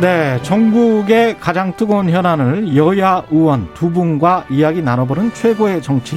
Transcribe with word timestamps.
네, 0.00 0.40
전국의 0.42 1.38
가장 1.40 1.76
뜨거운 1.76 2.08
현안을 2.08 2.74
여야 2.74 3.22
의원 3.30 3.68
두 3.74 3.90
분과 3.90 4.46
이야기 4.50 4.80
나눠보는 4.80 5.34
최고의 5.34 5.82
정치. 5.82 6.16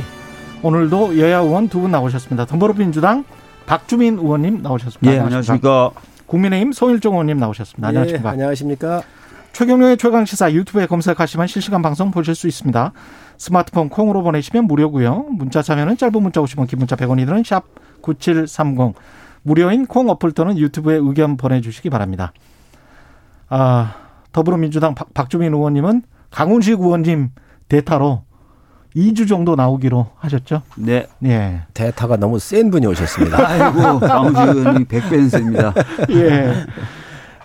오늘도 0.62 1.20
여야 1.20 1.40
의원 1.40 1.68
두 1.68 1.82
분 1.82 1.92
나오셨습니다. 1.92 2.46
더불어민주당 2.46 3.26
박주민 3.66 4.18
의원님 4.18 4.62
나오셨습니다. 4.62 5.14
예, 5.14 5.20
안녕하십니까. 5.20 5.92
국민의힘 6.28 6.72
송일종 6.72 7.14
의원님 7.16 7.38
나오셨습니다. 7.38 7.88
안녕하십니까. 7.90 8.30
예, 8.30 8.32
안녕하십니까. 8.32 9.02
최경련의 9.52 9.98
최강시사 9.98 10.54
유튜브에 10.54 10.86
검색하시면 10.88 11.48
실시간 11.48 11.82
방송 11.82 12.10
보실 12.12 12.36
수 12.36 12.48
있습니다. 12.48 12.94
스마트폰 13.38 13.90
콩으로 13.90 14.24
보내시면 14.24 14.66
무료고요. 14.66 15.26
문자 15.32 15.62
참여는 15.62 15.98
짧은 15.98 16.24
문자 16.24 16.40
50원, 16.42 16.68
긴 16.70 16.80
문자 16.80 16.96
100원이 16.96 17.26
드는 17.26 17.44
샵 17.44 17.66
9730. 18.02 18.94
무료인 19.44 19.86
콩 19.86 20.10
어플 20.10 20.32
또는 20.32 20.58
유튜브에 20.58 20.96
의견 20.96 21.36
보내주시기 21.36 21.90
바랍니다. 21.90 22.32
아, 23.56 23.94
더불어민주당 24.32 24.96
박, 24.96 25.14
박주민 25.14 25.54
의원님은 25.54 26.02
강훈식 26.32 26.80
의원님 26.80 27.30
대타로 27.70 28.24
2주 28.96 29.28
정도 29.28 29.56
나오기로 29.56 30.08
하셨죠? 30.18 30.64
네. 30.76 31.06
예. 31.26 31.62
대타가 31.76 32.18
너무 32.18 32.40
센 32.40 32.72
분이 32.72 32.88
오셨습니다. 32.88 33.48
아이고, 33.48 34.00
강훈식 34.00 34.56
의원님 34.58 34.86
백변세입니다. 34.86 35.74
예. 36.10 36.66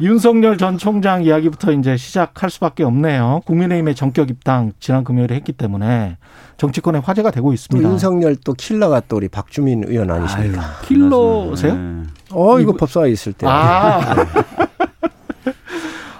윤석열 0.01 0.57
전 0.57 0.79
총장 0.79 1.25
이야기부터 1.25 1.73
이제 1.73 1.99
시작할 1.99 2.49
수밖에 2.49 2.85
없네요. 2.85 3.43
국민의힘의 3.45 3.95
전격 3.95 4.31
입당 4.31 4.73
지난 4.81 5.05
금요일에 5.05 5.35
했기 5.35 5.53
때문에 5.53 6.17
정치권에 6.57 7.01
화제가 7.01 7.33
되고 7.33 7.49
또 7.49 7.53
있습니다. 7.53 7.87
윤석열 7.87 8.37
또 8.37 8.55
킬러가 8.55 9.03
또 9.09 9.17
우리 9.17 9.29
박주민 9.29 9.85
의원 9.85 10.11
아니십니까? 10.11 10.61
아유, 10.61 10.87
킬러세요? 10.87 11.75
네. 11.75 12.03
어, 12.31 12.61
이거 12.61 12.73
법사가 12.73 13.09
있을 13.09 13.35
때. 13.35 13.47
아. 13.47 14.15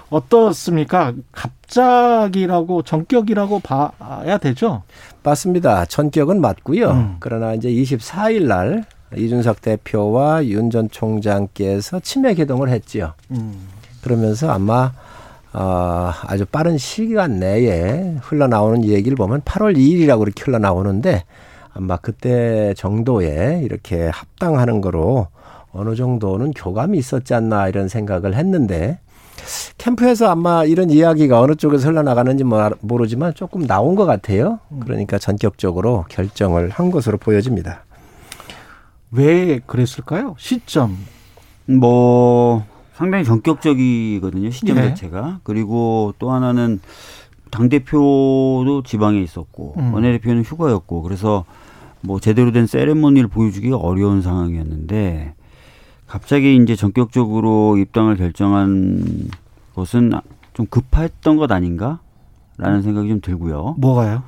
어떻습니까? 0.09 1.13
갑자기라고 1.31 2.81
전격이라고 2.83 3.59
봐야 3.59 4.37
되죠? 4.37 4.83
맞습니다. 5.23 5.85
전격은 5.85 6.41
맞고요. 6.41 6.89
음. 6.91 7.15
그러나 7.19 7.53
이제 7.53 7.69
24일 7.69 8.47
날 8.47 8.85
이준석 9.15 9.61
대표와 9.61 10.45
윤 10.45 10.69
전 10.69 10.89
총장께서 10.89 11.99
치매 11.99 12.33
개동을 12.33 12.69
했지요. 12.69 13.13
음. 13.31 13.67
그러면서 14.03 14.49
아마 14.51 14.91
어, 15.51 16.11
아주 16.27 16.45
빠른 16.45 16.77
시간 16.77 17.39
내에 17.39 18.15
흘러나오는 18.21 18.83
얘기를 18.85 19.15
보면 19.15 19.41
8월 19.41 19.75
2일이라고 19.75 20.21
이렇게 20.21 20.43
흘러나오는데 20.43 21.23
아마 21.73 21.97
그때 21.97 22.73
정도에 22.77 23.61
이렇게 23.63 24.09
합당하는 24.09 24.79
거로 24.81 25.27
어느 25.71 25.95
정도는 25.95 26.51
교감이 26.51 26.97
있었지 26.97 27.33
않나 27.33 27.67
이런 27.67 27.87
생각을 27.87 28.35
했는데 28.35 28.99
캠프에서 29.77 30.29
아마 30.29 30.65
이런 30.65 30.89
이야기가 30.89 31.39
어느 31.39 31.55
쪽에서 31.55 31.89
흘러나가는지 31.89 32.43
뭐 32.43 32.69
모르지만 32.81 33.33
조금 33.33 33.65
나온 33.65 33.95
것 33.95 34.05
같아요. 34.05 34.59
그러니까 34.81 35.17
전격적으로 35.17 36.05
결정을 36.09 36.69
한 36.69 36.91
것으로 36.91 37.17
보여집니다. 37.17 37.85
왜 39.11 39.59
그랬을까요? 39.65 40.35
시점. 40.37 40.97
뭐 41.65 42.65
상당히 42.93 43.23
전격적이거든요 43.23 44.49
시점 44.51 44.77
예. 44.77 44.81
자체가 44.89 45.39
그리고 45.43 46.13
또 46.19 46.31
하나는 46.31 46.79
당 47.51 47.69
대표도 47.69 48.83
지방에 48.85 49.21
있었고 49.21 49.75
음. 49.77 49.93
원내대표는 49.93 50.43
휴가였고 50.43 51.01
그래서 51.03 51.45
뭐 52.01 52.19
제대로 52.19 52.51
된 52.51 52.67
세레모니를 52.67 53.29
보여주기가 53.29 53.77
어려운 53.77 54.21
상황이었는데 54.21 55.33
갑자기 56.09 56.55
이제 56.55 56.75
전격적으로 56.75 57.77
입당을 57.77 58.17
결정한 58.17 59.29
것은 59.75 60.11
좀 60.53 60.65
급했던 60.65 61.37
것 61.37 61.51
아닌가라는 61.51 62.81
생각이 62.81 63.07
좀 63.07 63.21
들고요. 63.21 63.75
뭐가요? 63.77 64.23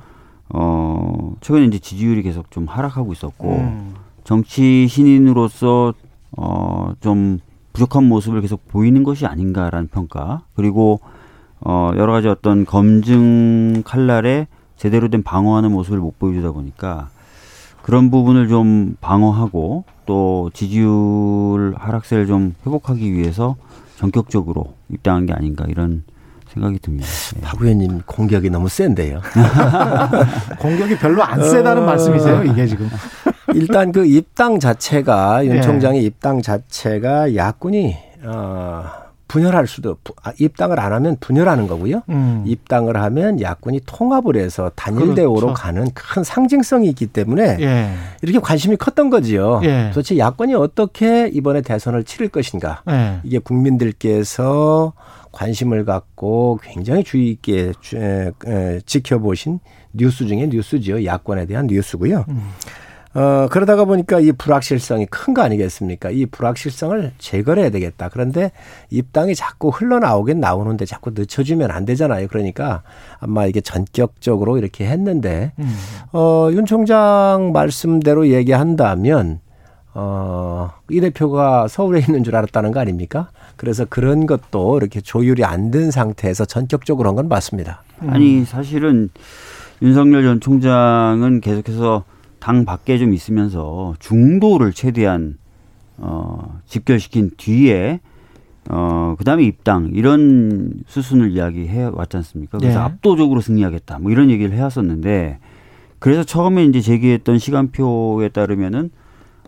어 0.48 1.34
최근에 1.40 1.66
이제 1.66 1.78
지지율이 1.78 2.22
계속 2.22 2.50
좀 2.50 2.66
하락하고 2.66 3.12
있었고 3.12 3.56
음. 3.56 3.94
정치 4.22 4.86
신인으로서 4.86 5.92
어, 6.36 6.92
좀 7.00 7.40
부족한 7.72 8.04
모습을 8.04 8.40
계속 8.42 8.68
보이는 8.68 9.02
것이 9.02 9.26
아닌가라는 9.26 9.88
평가 9.88 10.42
그리고 10.54 11.00
어, 11.60 11.90
여러 11.96 12.12
가지 12.12 12.28
어떤 12.28 12.64
검증 12.64 13.82
칼날에 13.84 14.46
제대로 14.76 15.08
된 15.08 15.22
방어하는 15.22 15.72
모습을 15.72 15.98
못 15.98 16.18
보여주다 16.18 16.52
보니까 16.52 17.10
그런 17.82 18.10
부분을 18.10 18.48
좀 18.48 18.96
방어하고 19.00 19.84
또 20.06 20.50
지지율 20.54 21.74
하락세를 21.76 22.26
좀 22.26 22.54
회복하기 22.66 23.12
위해서 23.12 23.56
전격적으로 23.96 24.74
입당한 24.88 25.26
게 25.26 25.32
아닌가 25.32 25.64
이런 25.68 26.04
생각이 26.48 26.78
듭니다. 26.80 27.08
예. 27.36 27.40
박 27.40 27.60
의원님 27.60 28.02
공격이 28.04 28.50
너무 28.50 28.68
센데요. 28.68 29.20
공격이 30.60 30.98
별로 30.98 31.22
안 31.22 31.42
세다는 31.42 31.82
어. 31.82 31.86
말씀이세요, 31.86 32.44
이게 32.44 32.66
지금. 32.66 32.88
일단 33.54 33.90
그 33.92 34.04
입당 34.06 34.60
자체가 34.60 35.44
윤 35.46 35.56
예. 35.56 35.60
총장의 35.60 36.04
입당 36.04 36.42
자체가 36.42 37.34
야권이 37.34 37.96
어 38.24 38.84
분열할 39.32 39.66
수도 39.66 39.96
부- 40.04 40.12
아, 40.22 40.30
입당을 40.38 40.78
안 40.78 40.92
하면 40.92 41.16
분열하는 41.18 41.66
거고요. 41.66 42.02
음. 42.10 42.44
입당을 42.46 42.98
하면 42.98 43.40
야권이 43.40 43.80
통합을 43.86 44.36
해서 44.36 44.70
단일 44.76 45.14
대우로 45.14 45.40
그렇죠. 45.40 45.54
가는 45.54 45.88
큰 45.94 46.22
상징성이 46.22 46.88
있기 46.90 47.06
때문에 47.06 47.56
예. 47.60 47.90
이렇게 48.20 48.38
관심이 48.40 48.76
컸던 48.76 49.08
거지요. 49.08 49.62
예. 49.64 49.90
도대체 49.94 50.18
야권이 50.18 50.54
어떻게 50.54 51.28
이번에 51.32 51.62
대선을 51.62 52.04
치를 52.04 52.28
것인가? 52.28 52.82
예. 52.90 53.20
이게 53.24 53.38
국민들께서 53.38 54.92
관심을 55.32 55.86
갖고 55.86 56.60
굉장히 56.62 57.02
주의 57.02 57.30
있게 57.30 57.72
지켜보신 58.84 59.60
뉴스 59.94 60.26
중에 60.26 60.46
뉴스지요. 60.46 61.06
야권에 61.06 61.46
대한 61.46 61.68
뉴스고요. 61.68 62.26
음. 62.28 62.50
어, 63.14 63.46
그러다가 63.50 63.84
보니까 63.84 64.20
이 64.20 64.32
불확실성이 64.32 65.06
큰 65.06 65.34
거 65.34 65.42
아니겠습니까? 65.42 66.10
이 66.10 66.26
불확실성을 66.26 67.12
제거해야 67.18 67.70
되겠다. 67.70 68.08
그런데 68.10 68.52
입당이 68.90 69.34
자꾸 69.34 69.68
흘러나오긴 69.68 70.40
나오는데 70.40 70.86
자꾸 70.86 71.10
늦춰주면 71.14 71.70
안 71.70 71.84
되잖아요. 71.84 72.28
그러니까 72.28 72.82
아마 73.20 73.44
이게 73.46 73.60
전격적으로 73.60 74.56
이렇게 74.58 74.86
했는데, 74.86 75.52
음. 75.58 75.74
어, 76.12 76.48
윤 76.52 76.64
총장 76.66 77.50
말씀대로 77.52 78.28
얘기한다면, 78.28 79.40
어, 79.94 80.70
이 80.90 81.00
대표가 81.00 81.68
서울에 81.68 82.00
있는 82.00 82.24
줄 82.24 82.34
알았다는 82.34 82.72
거 82.72 82.80
아닙니까? 82.80 83.28
그래서 83.56 83.84
그런 83.84 84.26
것도 84.26 84.78
이렇게 84.78 85.00
조율이 85.02 85.44
안 85.44 85.70
된 85.70 85.90
상태에서 85.90 86.46
전격적으로 86.46 87.08
한 87.10 87.16
건 87.16 87.28
맞습니다. 87.28 87.82
아니 88.06 88.44
사실은 88.46 89.10
윤석열 89.82 90.22
전 90.22 90.40
총장은 90.40 91.40
계속해서 91.42 92.04
당 92.42 92.64
밖에 92.64 92.98
좀 92.98 93.14
있으면서 93.14 93.94
중도를 94.00 94.72
최대한 94.72 95.36
어 95.98 96.58
집결시킨 96.66 97.30
뒤에 97.36 98.00
어 98.68 99.14
그 99.16 99.24
다음에 99.24 99.44
입당 99.44 99.90
이런 99.94 100.72
수순을 100.86 101.30
이야기해 101.32 101.90
왔지 101.92 102.16
않습니까? 102.16 102.58
그래서 102.58 102.78
네. 102.78 102.84
압도적으로 102.84 103.40
승리하겠다 103.40 103.98
뭐 104.00 104.10
이런 104.10 104.30
얘기를 104.30 104.52
해 104.56 104.60
왔었는데 104.60 105.38
그래서 106.00 106.24
처음에 106.24 106.64
이제 106.64 106.80
제기했던 106.80 107.38
시간표에 107.38 108.30
따르면은 108.30 108.90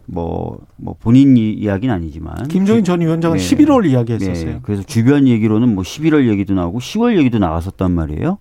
뭐, 0.06 0.58
뭐 0.76 0.94
본인 1.00 1.36
이- 1.36 1.52
이야기는 1.54 1.92
아니지만 1.92 2.46
김종인 2.48 2.84
전 2.84 3.00
위원장은 3.00 3.38
네. 3.38 3.42
11월 3.42 3.86
이야기 3.86 4.12
했었어요. 4.12 4.50
네, 4.50 4.58
그래서 4.62 4.82
주변 4.84 5.26
얘기로는 5.26 5.74
뭐 5.74 5.82
11월 5.82 6.28
얘기도 6.28 6.54
나오고 6.54 6.78
10월 6.78 7.16
얘기도 7.16 7.38
나왔었단 7.38 7.90
말이에요. 7.90 8.38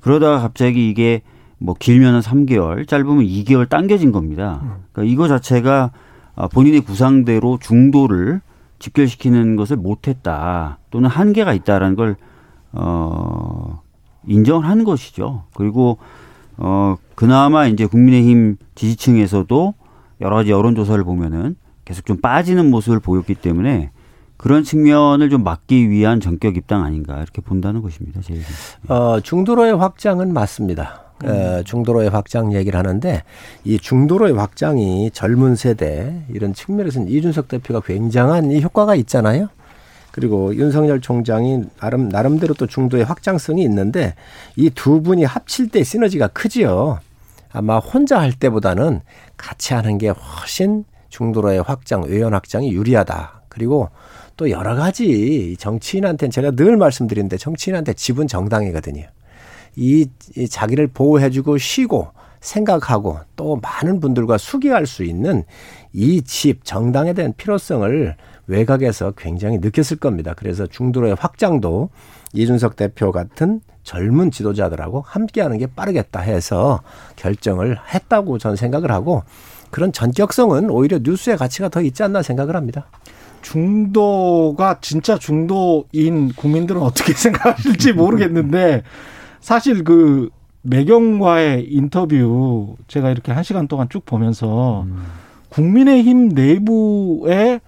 그러다가 0.00 0.40
갑자기 0.40 0.90
이게 0.90 1.22
뭐 1.64 1.74
길면은 1.78 2.20
3개월, 2.20 2.86
짧으면 2.86 3.24
2개월 3.24 3.66
당겨진 3.66 4.12
겁니다. 4.12 4.60
그러니까 4.92 5.10
이거 5.10 5.28
자체가 5.28 5.92
아, 6.36 6.48
본인의 6.48 6.82
구상대로 6.82 7.58
중도를 7.58 8.42
집결시키는 8.80 9.56
것을 9.56 9.76
못했다 9.76 10.78
또는 10.90 11.08
한계가 11.08 11.54
있다라는 11.54 11.96
걸 11.96 12.16
어, 12.72 13.80
인정을 14.26 14.68
하는 14.68 14.84
것이죠. 14.84 15.44
그리고 15.54 15.96
어, 16.58 16.96
그나마 17.14 17.66
이제 17.66 17.86
국민의힘 17.86 18.58
지지층에서도 18.74 19.74
여러 20.20 20.36
가지 20.36 20.50
여론조사를 20.50 21.02
보면은 21.02 21.56
계속 21.86 22.04
좀 22.04 22.18
빠지는 22.18 22.70
모습을 22.70 23.00
보였기 23.00 23.36
때문에 23.36 23.90
그런 24.36 24.64
측면을 24.64 25.30
좀 25.30 25.44
막기 25.44 25.88
위한 25.88 26.20
전격 26.20 26.58
입당 26.58 26.84
아닌가 26.84 27.22
이렇게 27.22 27.40
본다는 27.40 27.80
것입니다. 27.80 28.20
제. 28.20 28.38
어, 28.88 29.20
중도로의 29.20 29.76
확장은 29.76 30.34
맞습니다. 30.34 31.03
어, 31.22 31.62
중도로의 31.64 32.10
확장 32.10 32.52
얘기를 32.54 32.78
하는데 32.78 33.22
이 33.64 33.78
중도로의 33.78 34.34
확장이 34.34 35.10
젊은 35.12 35.54
세대 35.56 36.22
이런 36.28 36.52
측면에서는 36.52 37.08
이준석 37.08 37.48
대표가 37.48 37.80
굉장한 37.80 38.50
이 38.50 38.60
효과가 38.62 38.94
있잖아요. 38.96 39.48
그리고 40.10 40.54
윤석열 40.54 41.00
총장이 41.00 41.64
나름 41.80 42.08
나름대로 42.08 42.54
또 42.54 42.66
중도의 42.66 43.04
확장성이 43.04 43.62
있는데 43.64 44.14
이 44.56 44.70
두 44.70 45.02
분이 45.02 45.24
합칠 45.24 45.68
때 45.68 45.82
시너지가 45.82 46.28
크지요. 46.28 47.00
아마 47.52 47.78
혼자 47.78 48.20
할 48.20 48.32
때보다는 48.32 49.00
같이 49.36 49.74
하는 49.74 49.98
게 49.98 50.08
훨씬 50.08 50.84
중도로의 51.08 51.62
확장, 51.62 52.02
의원 52.04 52.34
확장이 52.34 52.72
유리하다. 52.72 53.42
그리고 53.48 53.88
또 54.36 54.50
여러 54.50 54.74
가지 54.74 55.56
정치인한테는 55.58 56.30
제가 56.32 56.50
늘 56.52 56.76
말씀드리는데 56.76 57.36
정치인한테 57.36 57.92
집은 57.92 58.26
정당이거든요. 58.26 59.04
이, 59.76 60.08
이 60.36 60.48
자기를 60.48 60.88
보호해주고 60.88 61.58
쉬고 61.58 62.08
생각하고 62.40 63.18
또 63.36 63.56
많은 63.56 64.00
분들과 64.00 64.36
수기할 64.38 64.86
수 64.86 65.02
있는 65.04 65.44
이 65.92 66.22
집 66.22 66.64
정당에 66.64 67.12
대한 67.12 67.32
필요성을 67.36 68.16
외곽에서 68.46 69.12
굉장히 69.12 69.58
느꼈을 69.58 69.96
겁니다. 69.96 70.34
그래서 70.36 70.66
중도로의 70.66 71.16
확장도 71.18 71.88
이준석 72.34 72.76
대표 72.76 73.12
같은 73.12 73.60
젊은 73.84 74.30
지도자들하고 74.30 75.02
함께하는 75.06 75.58
게 75.58 75.66
빠르겠다 75.66 76.20
해서 76.20 76.82
결정을 77.16 77.78
했다고 77.94 78.38
저는 78.38 78.56
생각을 78.56 78.90
하고 78.90 79.22
그런 79.70 79.92
전격성은 79.92 80.70
오히려 80.70 80.98
뉴스의 81.02 81.36
가치가 81.36 81.68
더 81.68 81.80
있지 81.80 82.02
않나 82.02 82.22
생각을 82.22 82.56
합니다. 82.56 82.86
중도가 83.42 84.78
진짜 84.80 85.18
중도인 85.18 86.32
국민들은 86.34 86.80
어떻게 86.80 87.12
생각하실지 87.14 87.92
모르겠는데 87.92 88.82
사실 89.44 89.84
그 89.84 90.30
매경과의 90.62 91.66
인터뷰 91.70 92.76
제가 92.88 93.10
이렇게 93.10 93.30
한 93.32 93.42
시간 93.42 93.68
동안 93.68 93.88
쭉 93.90 94.06
보면서 94.06 94.82
음. 94.82 95.04
국민의힘 95.50 96.30
내부에 96.30 97.60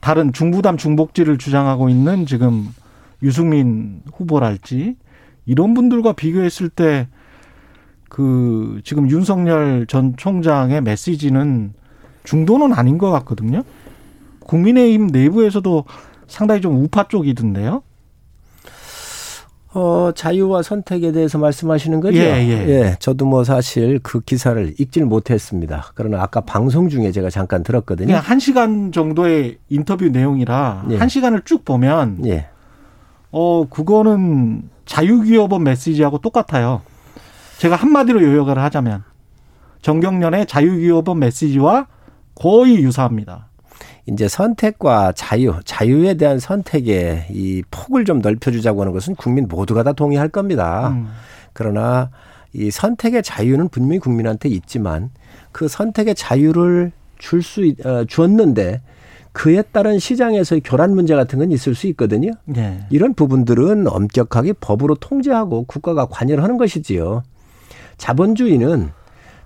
다른 0.00 0.32
중부담 0.32 0.76
중복지를 0.76 1.38
주장하고 1.38 1.88
있는 1.88 2.26
지금 2.26 2.68
유승민 3.22 4.02
후보랄지 4.12 4.96
이런 5.46 5.74
분들과 5.74 6.12
비교했을 6.12 6.68
때 6.68 7.06
그 8.12 8.82
지금 8.84 9.08
윤석열 9.08 9.86
전 9.86 10.14
총장의 10.18 10.82
메시지는 10.82 11.72
중도는 12.24 12.74
아닌 12.74 12.98
것 12.98 13.10
같거든요. 13.10 13.62
국민의힘 14.40 15.06
내부에서도 15.06 15.84
상당히 16.26 16.60
좀 16.60 16.76
우파 16.84 17.08
쪽이던데요. 17.08 17.82
어, 19.74 20.10
자유와 20.14 20.62
선택에 20.62 21.12
대해서 21.12 21.38
말씀하시는 21.38 22.00
거죠? 22.00 22.18
예, 22.18 22.46
예. 22.46 22.68
예, 22.68 22.96
저도 22.98 23.24
뭐 23.24 23.42
사실 23.42 23.98
그 24.02 24.20
기사를 24.20 24.74
읽지를 24.78 25.06
못했습니다. 25.06 25.92
그러나 25.94 26.22
아까 26.22 26.42
방송 26.42 26.88
중에 26.90 27.10
제가 27.10 27.30
잠깐 27.30 27.62
들었거든요. 27.62 28.06
그냥 28.06 28.22
한 28.22 28.38
시간 28.38 28.92
정도의 28.92 29.58
인터뷰 29.70 30.08
내용이라 30.08 30.86
예. 30.90 30.96
한 30.96 31.08
시간을 31.08 31.42
쭉 31.44 31.64
보면, 31.64 32.26
예. 32.26 32.48
어, 33.30 33.66
그거는 33.68 34.68
자유기업원 34.84 35.64
메시지하고 35.64 36.18
똑같아요. 36.18 36.82
제가 37.58 37.76
한마디로 37.76 38.22
요약을 38.22 38.58
하자면, 38.58 39.04
정경련의 39.80 40.46
자유기업원 40.46 41.18
메시지와 41.18 41.86
거의 42.34 42.76
유사합니다. 42.82 43.48
이제 44.06 44.28
선택과 44.28 45.12
자유, 45.12 45.54
자유에 45.64 46.14
대한 46.14 46.38
선택의 46.38 47.26
이 47.30 47.62
폭을 47.70 48.04
좀 48.04 48.20
넓혀주자고 48.20 48.80
하는 48.80 48.92
것은 48.92 49.14
국민 49.14 49.46
모두가 49.48 49.82
다 49.82 49.92
동의할 49.92 50.28
겁니다. 50.28 50.88
음. 50.90 51.08
그러나 51.52 52.10
이 52.52 52.70
선택의 52.70 53.22
자유는 53.22 53.68
분명히 53.68 53.98
국민한테 53.98 54.48
있지만 54.48 55.10
그 55.52 55.68
선택의 55.68 56.14
자유를 56.14 56.92
줄 57.22 57.40
수 57.40 57.62
어, 57.84 58.04
주었는데 58.04 58.82
그에 59.30 59.62
따른 59.62 59.98
시장에서의 59.98 60.60
교란 60.62 60.94
문제 60.94 61.14
같은 61.14 61.38
건 61.38 61.52
있을 61.52 61.74
수 61.74 61.86
있거든요. 61.88 62.32
네. 62.44 62.84
이런 62.90 63.14
부분들은 63.14 63.86
엄격하게 63.86 64.54
법으로 64.54 64.96
통제하고 64.96 65.64
국가가 65.64 66.04
관여를 66.06 66.44
하는 66.44 66.58
것이지요. 66.58 67.22
자본주의는 67.96 68.90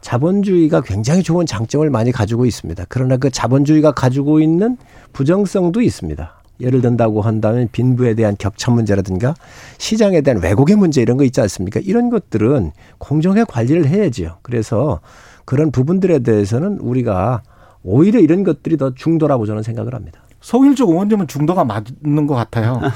자본주의가 0.01 0.83
굉장히 0.83 1.23
좋은 1.23 1.47
장점을 1.47 1.89
많이 1.91 2.13
가지고 2.13 2.47
있습니다. 2.47 2.85
그러나 2.89 3.17
그 3.17 3.31
자본주의가 3.31 3.93
가지고 3.93 4.41
있는 4.41 4.77
부정성도 5.13 5.83
있습니다. 5.83 6.33
예를 6.61 6.81
든다고 6.81 7.21
한다면 7.21 7.69
빈부에 7.71 8.15
대한 8.15 8.35
격차 8.39 8.71
문제라든가 8.71 9.35
시장에 9.79 10.23
대한 10.23 10.43
왜곡의 10.43 10.77
문제 10.77 11.03
이런 11.03 11.17
거 11.17 11.25
있지 11.25 11.41
않습니까? 11.41 11.81
이런 11.83 12.09
것들은 12.11 12.73
공정의 12.99 13.45
관리를 13.47 13.87
해야지요. 13.87 14.39
그래서 14.43 15.01
그런 15.45 15.71
부분들에 15.71 16.21
대해서는 16.21 16.79
우리가 16.79 17.43
오히려 17.83 18.21
이런 18.21 18.43
것들이 18.43 18.77
더 18.77 18.95
중도라고 18.95 19.47
저는 19.47 19.63
생각을 19.63 19.95
합니다. 19.95 20.21
송일적 20.47 20.89
의원님은 20.89 21.27
중도가 21.27 21.65
맞는 21.65 22.27
것 22.27 22.35
같아요. 22.35 22.81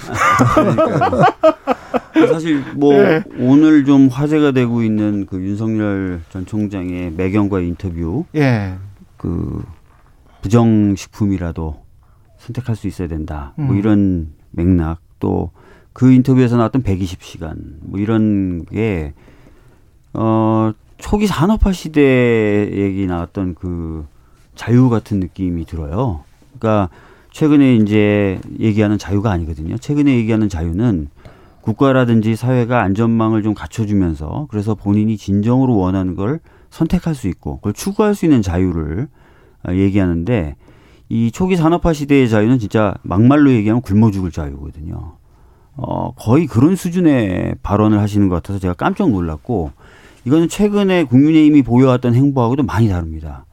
사실 2.31 2.63
뭐 2.77 2.95
네. 2.95 3.23
오늘 3.39 3.85
좀 3.85 4.09
화제가 4.09 4.53
되고 4.53 4.83
있는 4.83 5.27
그 5.27 5.41
윤석열 5.41 6.23
전 6.31 6.47
총장의 6.47 7.13
매경과의 7.13 7.69
인터뷰, 7.69 8.25
예. 8.37 8.75
그 9.17 9.65
부정식품이라도 10.43 11.83
선택할 12.39 12.77
수 12.77 12.87
있어야 12.87 13.09
된다. 13.09 13.53
뭐 13.57 13.65
음. 13.65 13.67
뭐 13.69 13.77
이런 13.77 14.33
맥락 14.53 15.01
또 15.19 15.51
그 15.93 16.13
인터뷰에서 16.13 16.57
나왔던 16.57 16.83
120시간 16.83 17.55
뭐 17.81 18.01
이런 18.01 18.65
게 18.65 19.13
어, 20.13 20.73
초기 20.99 21.27
산업화 21.27 21.73
시대 21.73 22.71
얘기 22.73 23.07
나왔던 23.07 23.55
그 23.55 24.07
자유 24.55 24.89
같은 24.89 25.21
느낌이 25.21 25.65
들어요. 25.67 26.25
그러니까 26.59 26.91
최근에 27.31 27.77
이제 27.77 28.41
얘기하는 28.59 28.99
자유가 28.99 29.31
아니거든요. 29.31 29.79
최근에 29.79 30.15
얘기하는 30.17 30.49
자유는 30.49 31.09
국가라든지 31.61 32.37
사회가 32.37 32.83
안전망을 32.83 33.43
좀 33.43 33.55
갖춰주면서 33.55 34.47
그래서 34.51 34.75
본인이 34.75 35.17
진정으로 35.17 35.77
원하는 35.77 36.15
걸 36.15 36.41
선택할 36.71 37.15
수 37.15 37.29
있고 37.29 37.57
그걸 37.57 37.73
추구할 37.73 38.15
수 38.15 38.25
있는 38.25 38.43
자유를 38.43 39.09
어, 39.69 39.73
얘기하는데 39.73 40.57
이 41.09 41.31
초기 41.33 41.57
산업화 41.57 41.93
시대의 41.93 42.29
자유는 42.29 42.59
진짜 42.59 42.95
막말로 43.03 43.51
얘기하면 43.51 43.83
굶어 43.83 44.11
죽을 44.11 44.31
자유거든요. 44.31 45.17
어, 45.77 46.13
거의 46.15 46.47
그런 46.47 46.77
수준의 46.77 47.57
발언을 47.63 47.99
하시는 47.99 48.29
것 48.29 48.37
같아서 48.37 48.59
제가 48.59 48.75
깜짝 48.75 49.11
놀랐고 49.11 49.73
이거는 50.25 50.49
최근에 50.49 51.05
국민의힘이 51.05 51.63
보여왔던 51.63 52.15
행보하고도 52.15 52.63
많이 52.63 52.89
다릅니다. 52.89 53.45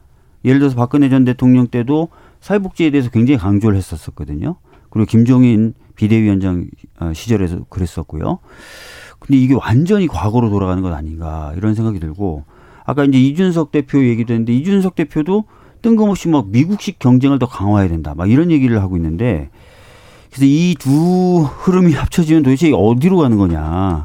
예를 0.44 0.60
들어서 0.60 0.76
박근혜 0.76 1.08
전 1.08 1.24
대통령 1.24 1.66
때도 1.66 2.08
사회복지에 2.40 2.90
대해서 2.90 3.10
굉장히 3.10 3.38
강조를 3.38 3.76
했었었거든요. 3.76 4.56
그리고 4.90 5.06
김종인 5.06 5.74
비대위원장 5.96 6.66
어, 7.00 7.12
시절에서 7.12 7.64
그랬었고요. 7.68 8.38
근데 9.18 9.36
이게 9.38 9.54
완전히 9.54 10.06
과거로 10.06 10.48
돌아가는 10.50 10.82
것 10.82 10.92
아닌가 10.92 11.52
이런 11.56 11.74
생각이 11.74 11.98
들고 11.98 12.44
아까 12.84 13.04
이제 13.04 13.18
이준석 13.18 13.72
대표 13.72 14.02
얘기도 14.04 14.32
했는데 14.32 14.52
이준석 14.54 14.94
대표도 14.94 15.44
뜬금없이 15.82 16.28
막 16.28 16.48
미국식 16.50 16.98
경쟁을 16.98 17.38
더 17.38 17.46
강화해야 17.46 17.88
된다 17.88 18.14
막 18.16 18.30
이런 18.30 18.50
얘기를 18.50 18.80
하고 18.80 18.96
있는데 18.96 19.50
그래서 20.30 20.44
이 20.46 20.74
두 20.78 21.42
흐름이 21.42 21.92
합쳐지면 21.94 22.44
도대체 22.44 22.72
어디로 22.72 23.16
가는 23.18 23.36
거냐 23.36 24.04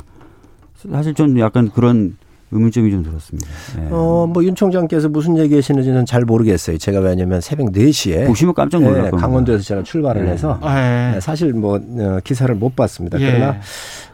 사실 0.91 1.13
좀 1.13 1.39
약간 1.39 1.69
그런 1.69 2.17
의문점이 2.53 2.91
좀 2.91 3.03
들었습니다. 3.03 3.47
네. 3.77 3.87
어, 3.91 4.27
뭐 4.31 4.43
윤 4.43 4.55
총장께서 4.55 5.09
무슨 5.09 5.37
얘기 5.37 5.55
하시는지는 5.55 6.05
잘 6.05 6.23
모르겠어요. 6.25 6.77
제가 6.77 6.99
왜냐면 6.99 7.41
새벽 7.41 7.71
4시에 7.71 8.27
보시면 8.27 8.53
깜짝 8.53 8.81
놀랄 8.81 9.03
네, 9.03 9.11
강원도에서 9.11 9.63
제가 9.63 9.83
출발을 9.83 10.25
네. 10.25 10.31
해서 10.31 10.57
아, 10.61 11.11
네. 11.13 11.19
사실 11.21 11.53
뭐 11.53 11.77
어, 11.77 12.19
기사를 12.23 12.53
못 12.55 12.75
봤습니다. 12.75 13.19
예. 13.19 13.31
그러나 13.31 13.59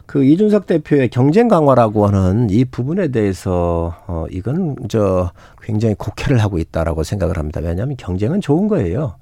그 0.06 0.24
이준석 0.24 0.66
대표의 0.66 1.08
경쟁 1.10 1.46
강화라고 1.48 2.06
하는 2.06 2.48
이 2.50 2.64
부분에 2.64 3.08
대해서 3.08 3.94
어 4.06 4.26
이건 4.30 4.74
저 4.88 5.30
굉장히 5.62 5.94
곡해를 5.94 6.42
하고 6.42 6.58
있다라고 6.58 7.04
생각을 7.04 7.38
합니다. 7.38 7.60
왜냐하면 7.62 7.96
경쟁은 7.96 8.40
좋은 8.40 8.66
거예요. 8.66 9.14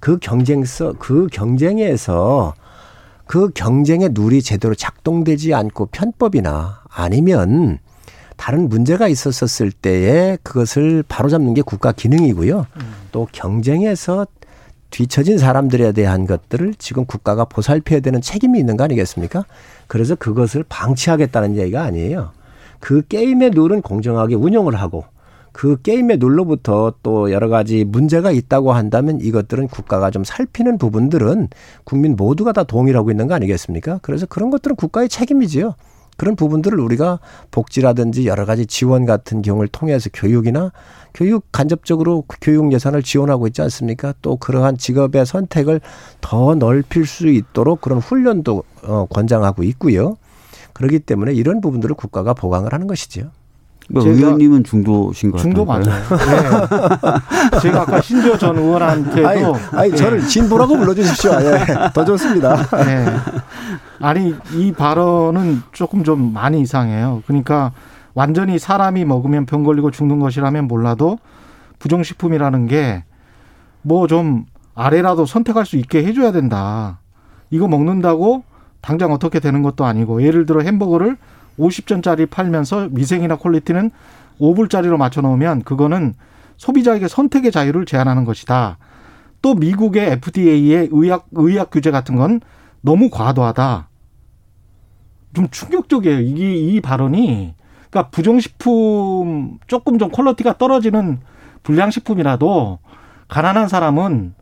그 0.00 0.18
경쟁서 0.18 0.94
그 0.98 1.26
경쟁에서 1.30 2.54
그 3.26 3.50
경쟁의 3.50 4.10
룰이 4.14 4.42
제대로 4.42 4.74
작동되지 4.74 5.54
않고 5.54 5.86
편법이나 5.86 6.80
아니면 6.90 7.78
다른 8.42 8.68
문제가 8.68 9.06
있었었을 9.06 9.70
때에 9.70 10.36
그것을 10.42 11.04
바로잡는 11.06 11.54
게 11.54 11.62
국가 11.62 11.92
기능이고요. 11.92 12.66
음. 12.74 12.92
또 13.12 13.28
경쟁에서 13.30 14.26
뒤처진 14.90 15.38
사람들에 15.38 15.92
대한 15.92 16.26
것들을 16.26 16.74
지금 16.76 17.04
국가가 17.04 17.44
보살펴야 17.44 18.00
되는 18.00 18.20
책임이 18.20 18.58
있는 18.58 18.76
거 18.76 18.82
아니겠습니까? 18.82 19.44
그래서 19.86 20.16
그것을 20.16 20.64
방치하겠다는 20.68 21.56
얘기가 21.56 21.84
아니에요. 21.84 22.32
그 22.80 23.06
게임의 23.06 23.50
룰은 23.50 23.80
공정하게 23.80 24.34
운영을 24.34 24.74
하고 24.74 25.04
그 25.52 25.80
게임의 25.80 26.16
룰로부터 26.16 26.94
또 27.04 27.30
여러 27.30 27.48
가지 27.48 27.84
문제가 27.84 28.32
있다고 28.32 28.72
한다면 28.72 29.20
이것들은 29.20 29.68
국가가 29.68 30.10
좀 30.10 30.24
살피는 30.24 30.78
부분들은 30.78 31.46
국민 31.84 32.16
모두가 32.16 32.50
다 32.50 32.64
동의하고 32.64 33.12
있는 33.12 33.28
거 33.28 33.34
아니겠습니까? 33.34 34.00
그래서 34.02 34.26
그런 34.26 34.50
것들은 34.50 34.74
국가의 34.74 35.08
책임이지요. 35.08 35.76
그런 36.22 36.36
부분들을 36.36 36.78
우리가 36.78 37.18
복지라든지 37.50 38.28
여러 38.28 38.44
가지 38.44 38.64
지원 38.64 39.06
같은 39.06 39.42
경우를 39.42 39.66
통해서 39.66 40.08
교육이나 40.14 40.70
교육 41.12 41.50
간접적으로 41.50 42.22
교육 42.40 42.72
예산을 42.72 43.02
지원하고 43.02 43.48
있지 43.48 43.60
않습니까? 43.60 44.14
또 44.22 44.36
그러한 44.36 44.76
직업의 44.76 45.26
선택을 45.26 45.80
더 46.20 46.54
넓힐 46.54 47.06
수 47.06 47.26
있도록 47.26 47.80
그런 47.80 47.98
훈련도 47.98 48.62
어, 48.84 49.06
권장하고 49.10 49.64
있고요. 49.64 50.16
그렇기 50.74 51.00
때문에 51.00 51.32
이런 51.32 51.60
부분들을 51.60 51.96
국가가 51.96 52.34
보강을 52.34 52.72
하는 52.72 52.86
것이 52.86 53.08
죠. 54.00 54.00
뭐 54.00 54.06
의원님은 54.06 54.64
중도신 54.64 55.30
것 55.32 55.38
중도 55.38 55.64
맞아요. 55.64 55.82
네. 55.84 57.60
제가 57.60 57.82
아까 57.82 58.00
신조 58.00 58.38
전 58.38 58.56
의원한테도 58.58 59.28
아니, 59.28 59.44
아니 59.72 59.90
네. 59.90 59.96
저를 59.96 60.20
진보라고 60.26 60.76
불러주십시오. 60.78 61.38
네. 61.38 61.58
더 61.92 62.04
좋습니다. 62.04 62.56
네. 62.84 63.06
아니 64.00 64.34
이 64.54 64.72
발언은 64.72 65.62
조금 65.72 66.04
좀 66.04 66.32
많이 66.32 66.60
이상해요. 66.60 67.22
그러니까 67.26 67.72
완전히 68.14 68.58
사람이 68.58 69.04
먹으면 69.04 69.46
병 69.46 69.62
걸리고 69.64 69.90
죽는 69.90 70.18
것이라면 70.20 70.66
몰라도 70.68 71.18
부정식품이라는 71.78 72.66
게 72.68 73.04
뭐 73.84 74.06
좀 74.06 74.44
아래라도 74.74 75.26
선택할 75.26 75.66
수 75.66 75.76
있게 75.76 76.04
해줘야 76.04 76.32
된다. 76.32 77.00
이거 77.50 77.68
먹는다고 77.68 78.44
당장 78.80 79.12
어떻게 79.12 79.38
되는 79.40 79.60
것도 79.62 79.84
아니고 79.84 80.22
예를 80.22 80.46
들어 80.46 80.62
햄버거를 80.62 81.16
50전짜리 81.58 82.28
팔면서 82.30 82.88
위생이나 82.92 83.36
퀄리티는 83.36 83.90
5불짜리로 84.40 84.96
맞춰 84.96 85.20
놓으면 85.20 85.62
그거는 85.62 86.14
소비자에게 86.56 87.08
선택의 87.08 87.52
자유를 87.52 87.86
제한하는 87.86 88.24
것이다. 88.24 88.78
또 89.40 89.54
미국의 89.54 90.12
FDA의 90.12 90.88
의약 90.92 91.26
의약 91.32 91.70
규제 91.70 91.90
같은 91.90 92.16
건 92.16 92.40
너무 92.80 93.10
과도하다. 93.10 93.88
좀 95.34 95.48
충격적이에요. 95.50 96.20
이게 96.20 96.54
이 96.54 96.80
발언이 96.80 97.54
그러니까 97.90 98.10
부정식품 98.10 99.58
조금 99.66 99.98
좀 99.98 100.10
quality가 100.10 100.58
떨어지는 100.58 101.20
불량식품이라도 101.62 102.78
가난한 103.28 103.68
사람은 103.68 104.34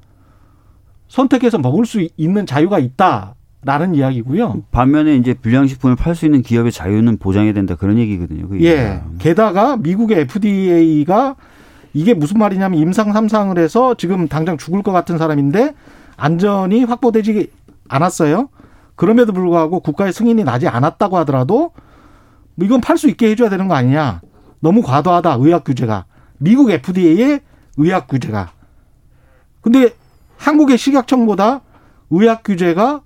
선택해서 1.09 1.59
먹을 1.59 1.87
수 1.87 2.07
있는 2.17 2.47
자유가 2.47 2.79
있다. 2.79 3.35
라는 3.63 3.95
이야기고요. 3.95 4.63
반면에 4.71 5.17
이제 5.17 5.35
불량식품을 5.35 5.97
팔 5.97 6.15
수 6.15 6.25
있는 6.25 6.41
기업의 6.41 6.73
자유는 6.73 7.19
보장해야 7.19 7.53
된다 7.53 7.75
그런 7.75 7.99
얘기거든요. 7.99 8.49
그 8.49 8.63
예. 8.63 9.03
게다가 9.19 9.77
미국의 9.77 10.21
FDA가 10.21 11.37
이게 11.93 12.15
무슨 12.15 12.39
말이냐면 12.39 12.79
임상 12.79 13.13
삼상을 13.13 13.59
해서 13.59 13.95
지금 13.95 14.29
당장 14.29 14.57
죽을 14.57 14.83
것 14.83 14.93
같은 14.93 15.19
사람인데 15.19 15.75
안전이 16.17 16.85
확보되지 16.85 17.51
않았어요. 17.89 18.49
그럼에도 18.95 19.33
불구하고 19.33 19.81
국가의 19.81 20.13
승인이 20.13 20.43
나지 20.45 20.67
않았다고 20.67 21.19
하더라도 21.19 21.73
뭐 22.55 22.67
이건 22.67 22.81
팔 22.81 22.97
수 22.97 23.09
있게 23.09 23.31
해줘야 23.31 23.51
되는 23.51 23.69
거 23.69 23.75
아니냐. 23.75 24.23
너무 24.61 24.83
과도하다 24.83 25.37
의학 25.41 25.65
규제가 25.65 26.07
미국 26.39 26.71
FDA의 26.71 27.41
의학 27.77 28.09
규제가. 28.09 28.53
근데 29.61 29.91
한국의 30.39 30.79
식약청보다 30.79 31.61
의학 32.11 32.43
규제가 32.43 33.03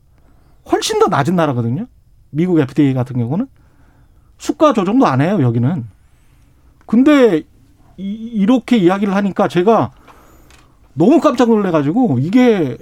훨씬 0.70 0.98
더 0.98 1.06
낮은 1.06 1.36
나라거든요. 1.36 1.86
미국 2.30 2.58
FDA 2.58 2.94
같은 2.94 3.16
경우는 3.18 3.46
수가 4.38 4.72
조정도 4.72 5.06
안 5.06 5.20
해요 5.20 5.38
여기는. 5.40 5.86
근데 6.86 7.42
이, 7.96 8.44
렇게 8.46 8.76
이야기를 8.76 9.14
하니까 9.14 9.48
제가 9.48 9.92
너무 10.94 11.20
깜짝 11.20 11.48
놀래가지고 11.48 12.18
이게 12.20 12.76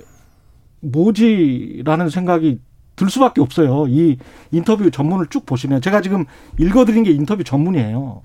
뭐지라는 0.81 2.09
생각이 2.09 2.61
들 2.97 3.11
수밖에 3.11 3.41
없어요. 3.41 3.87
이 3.89 4.19
인터뷰 4.51 4.91
전문을 4.91 5.27
쭉 5.29 5.47
보시면 5.47 5.81
제가 5.81 6.01
지금 6.01 6.25
읽어드린 6.59 7.05
게 7.05 7.11
인터뷰 7.11 7.45
전문이에요. 7.45 8.23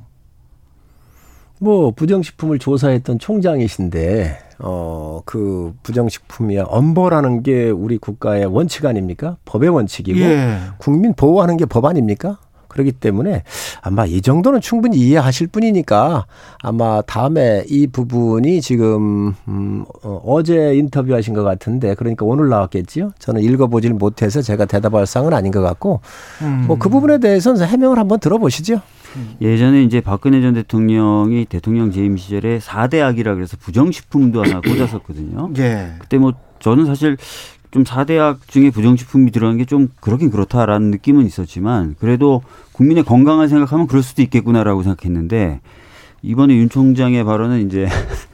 뭐 1.60 1.92
부정식품을 1.92 2.60
조사했던 2.60 3.20
총장이신데 3.20 4.40
어, 4.60 5.22
그 5.26 5.74
부정식품이야 5.84 6.64
엄벌하는 6.68 7.44
게 7.44 7.70
우리 7.70 7.98
국가의 7.98 8.46
원칙 8.46 8.86
아닙니까? 8.86 9.38
법의 9.46 9.70
원칙이고 9.70 10.20
예. 10.20 10.58
국민 10.78 11.14
보호하는 11.14 11.58
게 11.58 11.66
법 11.66 11.86
아닙니까? 11.86 12.38
그렇기 12.68 12.92
때문에 12.94 13.44
아마 13.82 14.06
이 14.06 14.22
정도는 14.22 14.62
충분히 14.62 14.98
이해하실 14.98 15.48
뿐이니까 15.48 16.28
아마 16.62 17.02
다음에 17.02 17.64
이 17.68 17.88
부분이 17.88 18.62
지금 18.62 19.34
음, 19.48 19.86
어, 20.04 20.22
어제 20.26 20.76
인터뷰하신 20.76 21.34
것 21.34 21.44
같은데 21.44 21.96
그러니까 21.96 22.26
오늘 22.26 22.50
나왔겠지요. 22.50 23.12
저는 23.20 23.42
읽어보질 23.42 23.94
못해서 23.94 24.42
제가 24.42 24.66
대답할 24.66 25.06
상은 25.08 25.34
아닌 25.34 25.52
것 25.52 25.62
같고 25.62 26.02
음. 26.42 26.66
뭐그 26.68 26.90
부분에 26.90 27.20
대해서는 27.20 27.66
해명을 27.66 27.98
한번 27.98 28.20
들어보시죠. 28.20 28.82
예전에 29.42 29.84
이제 29.84 30.02
박근혜 30.02 30.42
전 30.42 30.54
대통령이 30.54 31.46
대통령 31.46 31.92
재임 31.92 32.18
시절에 32.18 32.60
4대 32.60 33.02
악이라 33.02 33.36
그래서 33.36 33.58
부정식품도 33.58 34.44
하나 34.44 34.62
꽂았었거든요. 34.62 35.52
예. 35.58 35.94
그때 36.00 36.18
뭐 36.18 36.34
저는 36.60 36.86
사실 36.86 37.18
좀 37.72 37.84
4대 37.84 38.18
악 38.20 38.48
중에 38.48 38.70
부정식품이 38.72 39.32
들어간 39.32 39.58
게 39.58 39.66
좀 39.66 39.90
그렇긴 40.00 40.30
그렇다라는 40.32 40.92
느낌은 40.92 41.26
있었지만 41.26 41.96
그래도 42.00 42.42
국민의 42.72 43.04
건강을 43.04 43.50
생각하면 43.50 43.88
그럴 43.88 44.02
수도 44.04 44.22
있겠구나라고 44.22 44.84
생각했는데 44.84 45.60
이번에 46.22 46.56
윤 46.56 46.70
총장의 46.70 47.24
발언은 47.26 47.66
이제 47.68 47.88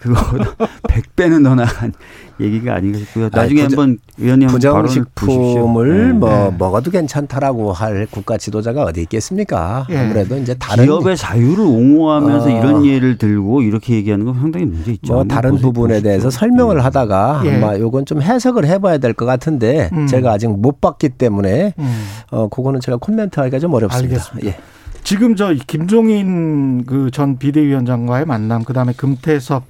그거보다 0.00 0.54
100배는 0.84 1.42
더 1.44 1.54
나간 1.54 1.92
얘기가 2.40 2.74
아닌가 2.76 2.98
싶고요. 3.00 3.28
나중에 3.32 3.62
아니, 3.62 3.74
한번 3.74 3.98
의원님 4.16 4.48
부정식품을 4.48 6.06
네. 6.06 6.12
뭐 6.12 6.28
네. 6.30 6.56
먹어도 6.56 6.90
괜찮다라고 6.90 7.72
할 7.72 8.06
국가 8.10 8.36
지도자가 8.38 8.84
어디 8.84 9.02
있겠습니까? 9.02 9.86
네. 9.88 9.98
아무래도 9.98 10.36
이제 10.38 10.54
다른 10.54 10.84
기업의 10.84 11.16
자유를 11.16 11.64
옹호하면서 11.64 12.46
어. 12.46 12.58
이런 12.58 12.84
예를 12.84 13.18
들고 13.18 13.62
이렇게 13.62 13.94
얘기하는 13.94 14.24
건 14.24 14.34
상당히 14.38 14.66
문제 14.66 14.92
있죠. 14.92 15.14
뭐 15.14 15.24
다른 15.24 15.56
부분에 15.58 15.94
보시죠. 15.94 16.04
대해서 16.08 16.30
설명을 16.30 16.76
네. 16.76 16.82
하다가 16.82 17.42
예. 17.46 17.56
아마 17.56 17.76
요건 17.78 18.06
좀 18.06 18.22
해석을 18.22 18.66
해봐야 18.66 18.98
될 18.98 19.14
것 19.14 19.24
같은데 19.26 19.90
음. 19.94 20.06
제가 20.06 20.30
아직 20.32 20.48
못 20.48 20.80
봤기 20.80 21.08
때문에 21.08 21.74
음. 21.76 22.04
어 22.30 22.46
그거는 22.48 22.78
제가 22.80 22.98
코멘트하기가 22.98 23.58
좀 23.58 23.74
어렵습니다. 23.74 24.14
알겠습니다. 24.14 24.48
예. 24.48 24.56
지금 25.02 25.34
저 25.34 25.52
김종인 25.66 26.84
그 26.84 27.10
전 27.10 27.38
비대위원장과의 27.38 28.26
만남, 28.26 28.62
그 28.62 28.72
다음에 28.74 28.92
금태섭 28.96 29.64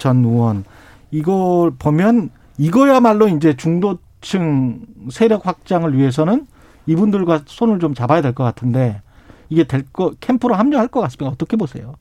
전 0.00 0.24
의원 0.24 0.64
이걸 1.12 1.70
보면 1.78 2.30
이거야말로 2.58 3.28
이제 3.28 3.54
중도층 3.56 4.80
세력 5.10 5.46
확장을 5.46 5.96
위해서는 5.96 6.46
이분들과 6.86 7.42
손을 7.46 7.78
좀 7.78 7.94
잡아야 7.94 8.20
될 8.22 8.32
것 8.34 8.42
같은데 8.42 9.02
이게 9.48 9.64
될 9.64 9.84
거 9.92 10.12
캠프로 10.20 10.54
합류할 10.56 10.88
것 10.88 11.00
같습니다. 11.00 11.30
어떻게 11.32 11.56
보세요? 11.56 11.94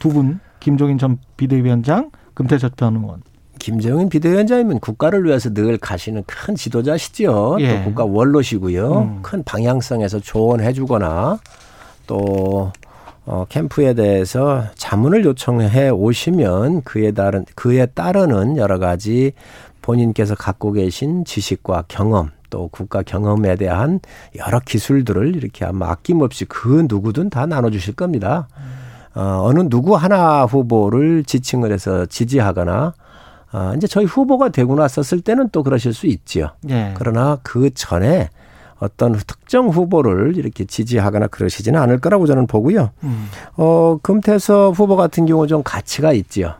두 0.00 0.08
분 0.10 0.40
김종인 0.60 0.96
전 0.98 1.18
비대위원장, 1.36 2.10
금태섭 2.34 2.76
전 2.76 2.96
의원. 2.96 3.22
김정인 3.58 4.08
비대위원장이면 4.08 4.80
국가를 4.80 5.24
위해서 5.24 5.52
늘 5.52 5.76
가시는 5.78 6.22
큰 6.26 6.54
지도자시죠. 6.56 7.56
예. 7.60 7.78
또 7.78 7.84
국가 7.84 8.04
원로시고요. 8.04 8.98
음. 8.98 9.18
큰 9.22 9.42
방향성에서 9.44 10.20
조언해주거나 10.20 11.38
또 12.06 12.72
어, 13.24 13.44
캠프에 13.48 13.94
대해서 13.94 14.64
자문을 14.74 15.24
요청해 15.24 15.90
오시면 15.90 16.82
그에 16.82 17.12
따른 17.12 17.44
그에 17.54 17.86
따르는 17.86 18.56
여러 18.56 18.78
가지 18.78 19.32
본인께서 19.80 20.34
갖고 20.34 20.72
계신 20.72 21.24
지식과 21.24 21.84
경험 21.88 22.30
또 22.50 22.68
국가 22.68 23.02
경험에 23.02 23.56
대한 23.56 24.00
여러 24.36 24.60
기술들을 24.60 25.36
이렇게 25.36 25.64
아마 25.64 25.90
아낌없이 25.90 26.44
그 26.44 26.86
누구든 26.88 27.30
다 27.30 27.46
나눠주실 27.46 27.94
겁니다. 27.94 28.48
어, 29.14 29.42
어느 29.44 29.68
누구 29.68 29.94
하나 29.94 30.44
후보를 30.44 31.24
지칭을 31.24 31.72
해서 31.72 32.06
지지하거나 32.06 32.94
어, 33.52 33.72
이제 33.76 33.86
저희 33.86 34.04
후보가 34.04 34.48
되고 34.48 34.74
났었을 34.74 35.20
때는 35.20 35.50
또 35.50 35.62
그러실 35.62 35.92
수 35.92 36.06
있지요. 36.06 36.50
네. 36.62 36.94
그러나 36.96 37.38
그 37.42 37.72
전에 37.74 38.30
어떤 38.82 39.12
특정 39.12 39.68
후보를 39.68 40.36
이렇게 40.36 40.64
지지하거나 40.64 41.28
그러시지는 41.28 41.80
않을 41.80 42.00
거라고 42.00 42.26
저는 42.26 42.48
보고요. 42.48 42.90
음. 43.04 43.28
어, 43.56 43.96
금태섭 44.02 44.76
후보 44.76 44.96
같은 44.96 45.24
경우 45.24 45.46
좀 45.46 45.62
가치가 45.62 46.12
있지요. 46.12 46.54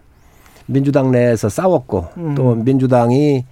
민주당 0.67 1.11
내에서 1.11 1.49
싸웠고 1.49 2.07
음. 2.19 2.35
또 2.37 2.55
민주당이 2.55 3.45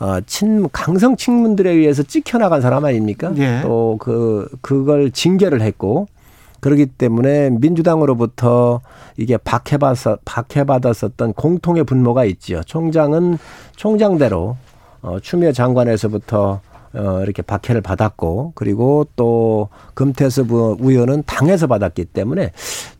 어, 0.00 0.18
친 0.26 0.68
강성 0.72 1.16
친문들에 1.16 1.70
의해서 1.70 2.02
찍혀나간 2.02 2.60
사람 2.60 2.84
아닙니까? 2.84 3.32
예. 3.36 3.60
또그 3.62 4.48
그걸 4.60 5.12
징계를 5.12 5.60
했고 5.62 6.08
그렇기 6.58 6.86
때문에 6.86 7.50
민주당으로부터 7.50 8.80
이게 9.16 9.36
박해받았 9.36 10.18
박해받았었던 10.24 11.32
공통의 11.34 11.84
분모가 11.84 12.24
있지요. 12.24 12.62
총장은 12.64 13.38
총장대로 13.76 14.56
어, 15.02 15.20
추미애 15.20 15.52
장관에서부터 15.52 16.60
어, 16.96 17.22
이렇게 17.22 17.42
박해를 17.42 17.80
받았고 17.82 18.52
그리고 18.54 19.06
또 19.16 19.68
금태섭 19.94 20.48
의원은 20.50 21.24
당에서 21.26 21.66
받았기 21.66 22.06
때문에 22.06 22.52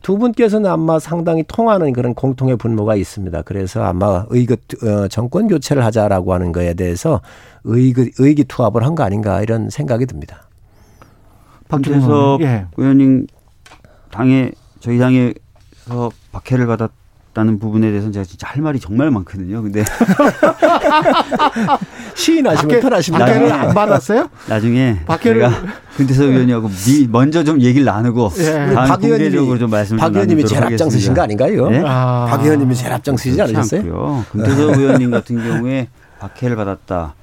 두 0.03 0.19
분께서는 0.19 0.71
아마 0.71 0.99
상당히 0.99 1.45
통하는 1.49 1.93
그런 1.93 2.15
공통의 2.15 2.57
분모가 2.57 2.95
있습니다. 2.97 3.43
그래서 3.43 3.83
아마 3.83 4.27
의기 4.31 4.55
어, 4.85 5.09
정권 5.09 5.49
교체를 5.49 5.85
하자라고 5.85 6.35
하는 6.35 6.53
거에 6.53 6.75
대해서 6.75 7.21
의기 7.65 8.11
의기 8.19 8.45
투합을 8.45 8.85
한 8.85 8.95
거 8.95 9.03
아닌가 9.03 9.43
이런 9.43 9.71
생각이 9.71 10.07
듭니다. 10.07 10.49
박주민 11.69 12.01
김태섭 12.01 12.41
예. 12.43 12.67
의원님 12.77 13.27
당에 14.11 14.53
저희 14.81 14.99
당에서 14.99 16.11
박해를 16.33 16.67
받았 16.67 16.91
다는 17.37 17.59
부분에 17.59 17.89
대해서는 17.89 18.15
제가 18.15 18.25
진짜 18.25 18.49
할 18.49 18.63
말이 18.63 18.81
정말 18.81 19.11
많거든요. 19.11 19.61
근데 19.61 19.85
시인하시면 22.17 22.81
편하십니다. 22.81 23.27
박해를 23.27 23.49
나중에- 23.49 23.53
안 23.53 23.75
받았어요? 23.75 24.31
나중에 24.49 25.01
박해를- 25.07 25.35
제가 25.35 25.51
김태섭 25.99 26.25
의원님하고 26.31 26.69
미, 26.71 27.07
먼저 27.11 27.45
좀 27.45 27.61
얘기를 27.61 27.85
나누고 27.85 28.33
예. 28.39 28.53
다음 28.73 28.89
박 28.89 29.01
의원님이- 29.01 29.11
공개적으로 29.11 29.59
좀 29.59 29.69
말씀을 29.71 29.99
박좀 30.01 30.15
의원님이 30.15 30.47
제일 30.47 30.65
앞장 30.65 30.89
서신 30.89 31.13
거 31.13 31.21
하겠습니다. 31.21 31.45
아닌가요? 31.47 31.69
네? 31.71 31.83
아. 31.87 32.27
박 32.31 32.43
의원님이 32.43 32.75
제일 32.75 32.91
앞장서시지 32.95 33.37
그렇지 33.37 33.55
않으셨어요? 33.57 33.81
않고요. 33.83 34.25
김태섭 34.33 34.79
의원님 34.79 35.11
같은 35.11 35.37
경우에 35.37 35.89
박해를 36.21 36.57
받았다. 36.57 37.15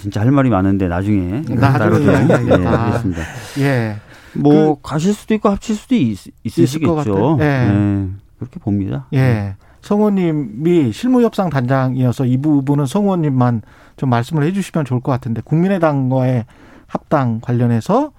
진짜 0.00 0.20
할 0.20 0.30
말이 0.30 0.48
많은데 0.48 0.86
나중에 0.86 1.42
따로 1.60 1.98
좀 1.98 2.14
하겠습니다. 2.14 3.22
예. 3.58 3.96
뭐 4.34 4.80
가실 4.80 5.12
수도 5.12 5.34
있고 5.34 5.48
합칠 5.48 5.74
수도 5.74 5.96
있, 5.96 6.18
있을 6.44 6.80
것 6.82 6.94
같아요. 6.94 7.36
있으시겠죠. 7.36 7.38
예. 7.40 7.44
네, 7.44 8.06
그렇게 8.38 8.60
봅니다. 8.60 9.06
예. 9.14 9.56
성호님이 9.82 10.92
실무협상 10.92 11.50
단장이어서 11.50 12.26
이 12.26 12.36
부분은 12.38 12.86
성호님만 12.86 13.62
좀 13.96 14.10
말씀을 14.10 14.42
해주시면 14.44 14.84
좋을 14.84 15.00
것 15.00 15.12
같은데 15.12 15.42
국민의당과의 15.44 16.44
합당 16.86 17.40
관련해서 17.40 18.12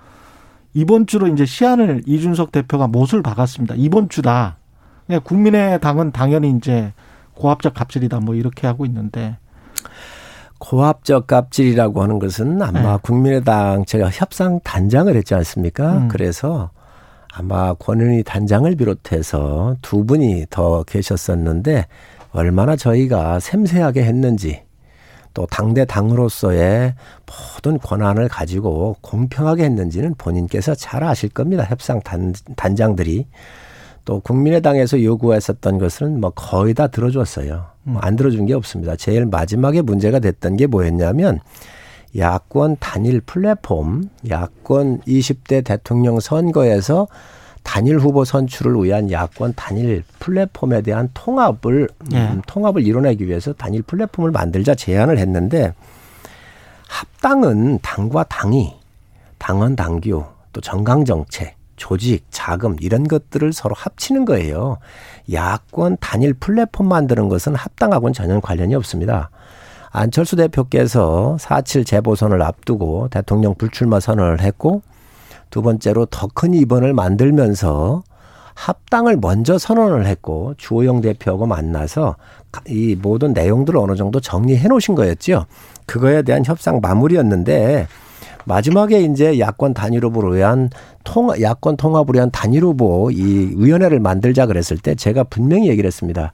이번 0.73 1.07
주로 1.07 1.27
이제 1.27 1.45
시한을 1.45 2.03
이준석 2.05 2.51
대표가 2.51 2.87
못을 2.87 3.21
박았습니다. 3.21 3.75
이번 3.77 4.09
주다. 4.09 4.57
그냥 5.07 5.21
국민의당은 5.23 6.11
당연히 6.11 6.51
이제 6.51 6.93
고압적 7.33 7.73
갑질이다 7.73 8.19
뭐 8.19 8.35
이렇게 8.35 8.67
하고 8.67 8.85
있는데 8.85 9.37
고압적 10.59 11.27
갑질이라고 11.27 12.01
하는 12.01 12.19
것은 12.19 12.61
아마 12.61 12.81
네. 12.81 12.97
국민의당 13.01 13.85
제가 13.85 14.09
협상 14.09 14.59
단장을 14.63 15.13
했지 15.15 15.35
않습니까? 15.35 15.97
음. 15.97 16.07
그래서 16.07 16.71
아마 17.37 17.73
권은희 17.75 18.23
단장을 18.23 18.75
비롯해서 18.75 19.75
두 19.83 20.05
분이 20.05 20.47
더 20.49 20.81
계셨었는데 20.83 21.85
얼마나 22.31 22.75
저희가 22.75 23.39
섬세하게 23.39 24.03
했는지 24.03 24.63
또 25.35 25.45
당대 25.45 25.85
당으로서의 25.85 26.95
모든 27.27 27.77
권한을 27.77 28.27
가지고 28.27 28.95
공평하게 29.01 29.65
했는지는 29.65 30.15
본인께서 30.15 30.73
잘 30.73 31.03
아실 31.03 31.29
겁니다. 31.29 31.63
협상 31.63 32.01
단, 32.01 32.33
단장들이. 32.55 33.27
또 34.03 34.19
국민의당에서 34.21 35.03
요구했었던 35.03 35.77
것은 35.77 36.19
뭐 36.19 36.31
거의 36.31 36.73
다 36.73 36.87
들어줬어요. 36.87 37.65
뭐안 37.83 38.15
들어준 38.15 38.47
게 38.47 38.55
없습니다. 38.55 38.95
제일 38.95 39.27
마지막에 39.27 39.81
문제가 39.81 40.17
됐던 40.17 40.57
게 40.57 40.65
뭐였냐면 40.65 41.39
야권 42.17 42.77
단일 42.79 43.21
플랫폼, 43.21 44.09
야권 44.27 45.01
20대 45.01 45.63
대통령 45.63 46.19
선거에서 46.19 47.07
단일 47.63 47.99
후보 47.99 48.23
선출을 48.23 48.81
위한 48.83 49.11
야권 49.11 49.53
단일 49.55 50.03
플랫폼에 50.19 50.81
대한 50.81 51.09
통합을 51.13 51.89
예. 52.13 52.17
음, 52.17 52.41
통합을 52.47 52.85
이뤄내기 52.85 53.27
위해서 53.27 53.53
단일 53.53 53.81
플랫폼을 53.81 54.31
만들자 54.31 54.73
제안을 54.73 55.17
했는데 55.19 55.73
합당은 56.87 57.79
당과 57.81 58.23
당이 58.23 58.73
당원 59.37 59.75
당규 59.75 60.23
또 60.53 60.61
정강 60.61 61.05
정책 61.05 61.55
조직 61.75 62.25
자금 62.31 62.75
이런 62.79 63.07
것들을 63.07 63.53
서로 63.53 63.75
합치는 63.77 64.25
거예요. 64.25 64.77
야권 65.31 65.97
단일 65.99 66.33
플랫폼 66.33 66.87
만드는 66.87 67.29
것은 67.29 67.53
합당하고는 67.53 68.13
전혀 68.13 68.39
관련이 68.39 68.73
없습니다. 68.75 69.29
안철수 69.91 70.35
대표께서 70.35 71.37
4.7 71.39 71.85
재보선을 71.85 72.41
앞두고 72.41 73.07
대통령 73.09 73.55
불출마 73.55 73.99
선언을 73.99 74.41
했고 74.41 74.81
두 75.49 75.61
번째로 75.61 76.05
더큰 76.07 76.53
이번을 76.53 76.93
만들면서 76.93 78.03
합당을 78.53 79.17
먼저 79.17 79.57
선언을 79.57 80.07
했고 80.07 80.55
주호영 80.57 81.01
대표하고 81.01 81.45
만나서 81.45 82.15
이 82.67 82.97
모든 82.99 83.33
내용들을 83.33 83.79
어느 83.79 83.95
정도 83.95 84.19
정리해 84.19 84.67
놓으신 84.67 84.95
거였죠. 84.95 85.45
그거에 85.85 86.23
대한 86.23 86.43
협상 86.43 86.79
마무리였는데 86.81 87.87
마지막에 88.45 89.01
이제 89.01 89.39
야권 89.39 89.73
단일 89.73 90.05
후보를 90.05 90.37
위한 90.37 90.69
통 91.03 91.29
야권 91.39 91.77
통합을 91.77 92.15
위한 92.15 92.31
단일 92.31 92.63
후보 92.63 93.11
이 93.11 93.53
위원회를 93.55 93.99
만들자 93.99 94.47
그랬을 94.47 94.77
때 94.77 94.95
제가 94.95 95.25
분명히 95.25 95.67
얘기를 95.67 95.87
했습니다. 95.87 96.31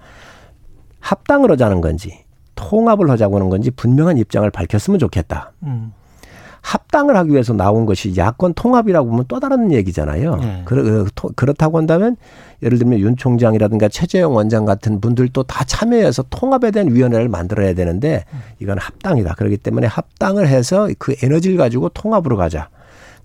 합당을 1.01 1.51
하자는 1.51 1.81
건지 1.81 2.22
통합을 2.55 3.09
하자고 3.09 3.35
하는 3.37 3.49
건지 3.49 3.71
분명한 3.71 4.17
입장을 4.17 4.49
밝혔으면 4.49 4.99
좋겠다. 4.99 5.51
음. 5.63 5.93
합당을 6.61 7.17
하기 7.17 7.31
위해서 7.31 7.51
나온 7.51 7.85
것이 7.85 8.15
야권 8.15 8.53
통합이라고 8.53 9.09
보면 9.09 9.25
또 9.27 9.39
다른 9.41 9.73
얘기잖아요. 9.73 10.35
네. 10.37 10.61
그러, 10.63 11.05
토- 11.13 11.29
그렇다고 11.35 11.77
한다면 11.77 12.15
예를 12.61 12.77
들면 12.79 12.99
윤 12.99 13.17
총장이라든가 13.17 13.89
최재형 13.89 14.33
원장 14.33 14.63
같은 14.63 15.01
분들도 15.01 15.43
다 15.43 15.65
참여해서 15.65 16.23
통합에 16.29 16.71
대한 16.71 16.93
위원회를 16.95 17.27
만들어야 17.27 17.73
되는데 17.73 18.23
이건 18.59 18.77
합당이다. 18.77 19.33
그렇기 19.35 19.57
때문에 19.57 19.87
합당을 19.87 20.47
해서 20.47 20.87
그 20.99 21.13
에너지를 21.21 21.57
가지고 21.57 21.89
통합으로 21.89 22.37
가자. 22.37 22.69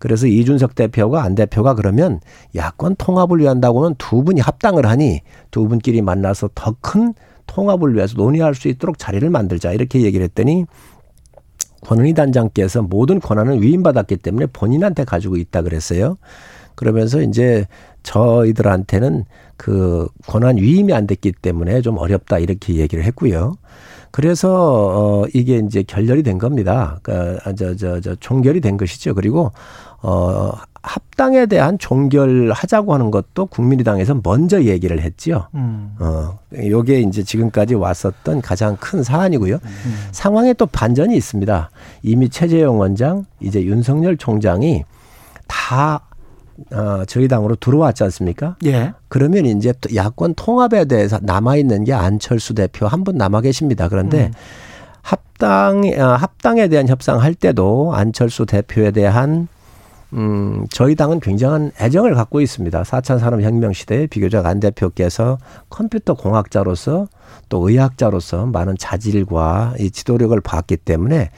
그래서 0.01 0.27
이준석 0.27 0.75
대표가 0.75 1.23
안 1.23 1.37
대표가 1.37 1.75
그러면 1.75 2.19
야권 2.57 2.97
통합을 2.99 3.39
위한다고는 3.39 3.95
두 3.99 4.25
분이 4.25 4.41
합당을 4.41 4.85
하니 4.87 5.21
두 5.53 5.69
분끼리 5.69 6.03
만나서 6.03 6.51
더 6.57 6.75
큰 6.81 7.15
통합을 7.49 7.97
위해서 7.97 8.15
논의할 8.17 8.55
수 8.55 8.69
있도록 8.69 8.99
자리를 8.99 9.29
만들자 9.29 9.73
이렇게 9.73 10.03
얘기를 10.03 10.23
했더니 10.25 10.65
권은희 11.83 12.15
단장께서 12.15 12.83
모든 12.83 13.19
권한을 13.19 13.63
위임받았기 13.63 14.19
때문에 14.19 14.47
본인한테 14.47 15.05
가지고 15.05 15.37
있다 15.37 15.63
그랬어요. 15.63 16.17
그러면서 16.75 17.21
이제 17.23 17.67
저희들한테는 18.05 19.25
그 19.57 20.07
권한 20.27 20.57
위임이 20.57 20.93
안 20.93 21.07
됐기 21.07 21.33
때문에 21.33 21.81
좀 21.83 21.99
어렵다 21.99 22.39
이렇게 22.39 22.75
얘기를 22.75 23.05
했고요. 23.05 23.55
그래서 24.11 25.23
어 25.23 25.27
이게 25.35 25.59
이제 25.59 25.83
결렬이 25.83 26.23
된 26.23 26.39
겁니다. 26.39 26.99
그러니까 27.03 27.53
저저 27.55 28.01
저 28.01 28.15
종결이 28.15 28.61
된 28.61 28.77
것이죠. 28.77 29.15
그리고 29.15 29.53
어 30.01 30.53
합당에 30.83 31.47
대한 31.47 31.79
종결하자고 31.79 32.95
하는 32.95 33.11
것도 33.11 33.47
국민의당에서 33.47 34.21
먼저 34.23 34.63
얘기를 34.63 35.01
했지요. 35.01 35.49
음. 35.55 35.95
어, 35.99 36.39
요게 36.57 37.01
이제 37.01 37.23
지금까지 37.23 37.75
왔었던 37.75 38.41
가장 38.43 38.77
큰 38.77 39.03
사안이고요. 39.03 39.59
상황에 40.13 40.53
또 40.55 40.67
반전이 40.67 41.17
있습니다. 41.17 41.71
이미 42.03 42.29
최재형 42.29 42.79
원장, 42.79 43.25
이제 43.41 43.63
윤석열 43.65 44.17
총장이 44.17 44.85
다 45.47 46.01
어, 46.73 47.05
저희 47.07 47.29
당으로 47.29 47.55
들어왔지 47.57 48.03
않습니까? 48.05 48.57
예. 48.65 48.93
그러면 49.09 49.47
이제 49.47 49.73
또 49.81 49.95
야권 49.95 50.35
통합에 50.35 50.87
대해서 50.87 51.19
남아 51.23 51.57
있는 51.57 51.85
게 51.85 51.93
안철수 51.93 52.53
대표 52.55 52.87
한 52.89 53.05
분 53.05 53.17
남아 53.17 53.43
계십니다. 53.43 53.89
그런데 53.89 54.27
음. 54.27 54.33
합당 55.03 55.83
아, 55.99 56.17
합당에 56.17 56.67
대한 56.69 56.89
협상할 56.89 57.35
때도 57.35 57.93
안철수 57.95 58.45
대표에 58.45 58.91
대한 58.91 59.47
음, 60.15 60.67
저희 60.71 60.95
당은 60.95 61.21
굉장한 61.21 61.73
애정을 61.81 62.15
갖고 62.15 62.41
있습니다. 62.41 62.83
4차 62.83 63.19
산업혁명 63.19 63.73
시대에 63.73 64.07
비교적 64.07 64.47
안 64.47 64.59
대표께서 64.61 65.39
컴퓨터 65.69 66.15
공학자로서 66.15 67.09
또 67.49 67.69
의학자로서 67.69 68.47
많은 68.47 68.77
자질과 68.79 69.75
이 69.79 69.91
지도력을 69.91 70.39
봤기 70.41 70.79
때문에 70.79 71.31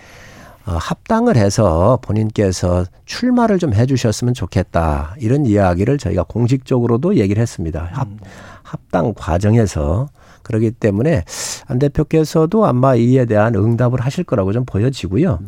어, 0.67 0.73
합당을 0.73 1.37
해서 1.37 1.99
본인께서 2.03 2.85
출마를 3.07 3.59
좀 3.59 3.75
해주셨으면 3.75 4.35
좋겠다. 4.35 5.15
이런 5.19 5.47
이야기를 5.47 5.99
저희가 5.99 6.25
공식적으로도 6.25 7.17
얘기를 7.17 7.41
했습니다. 7.41 7.89
합, 7.93 8.09
합당 8.63 9.15
과정에서. 9.15 10.09
그렇기 10.43 10.73
때문에 10.73 11.25
안 11.67 11.79
대표께서도 11.79 12.67
아마 12.67 12.97
이에 12.97 13.25
대한 13.25 13.55
응답을 13.55 14.01
하실 14.01 14.25
거라고 14.25 14.53
좀 14.53 14.65
보여지고요. 14.65 15.39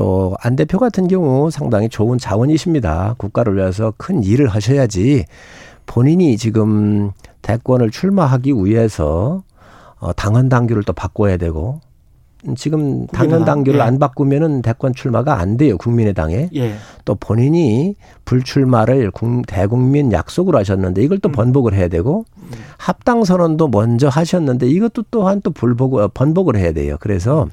또 0.00 0.34
안 0.40 0.56
대표 0.56 0.78
같은 0.78 1.08
경우 1.08 1.50
상당히 1.50 1.90
좋은 1.90 2.16
자원이십니다. 2.16 3.16
국가를 3.18 3.56
위해서 3.56 3.92
큰 3.98 4.22
일을 4.24 4.48
하셔야지 4.48 5.26
본인이 5.84 6.38
지금 6.38 7.10
대권을 7.42 7.90
출마하기 7.90 8.52
위해서 8.64 9.42
어, 9.98 10.12
당헌 10.14 10.48
당규를 10.48 10.84
또 10.84 10.94
바꿔야 10.94 11.36
되고 11.36 11.80
지금 12.56 13.06
당헌 13.08 13.44
당규를 13.44 13.80
예. 13.80 13.82
안 13.84 13.98
바꾸면은 13.98 14.62
대권 14.62 14.94
출마가 14.94 15.38
안 15.38 15.58
돼요 15.58 15.76
국민의당에 15.76 16.48
예. 16.54 16.74
또 17.04 17.14
본인이 17.16 17.94
불출마를 18.24 19.10
국- 19.10 19.46
대국민 19.46 20.12
약속으로 20.12 20.56
하셨는데 20.56 21.02
이걸 21.02 21.18
또 21.18 21.28
음. 21.28 21.32
번복을 21.32 21.74
해야 21.74 21.88
되고 21.88 22.24
합당 22.78 23.24
선언도 23.24 23.68
먼저 23.68 24.08
하셨는데 24.08 24.66
이것도 24.68 25.04
또한 25.10 25.42
또 25.42 25.50
불복 25.50 25.96
어, 25.96 26.08
번복을 26.08 26.56
해야 26.56 26.72
돼요. 26.72 26.96
그래서 27.00 27.46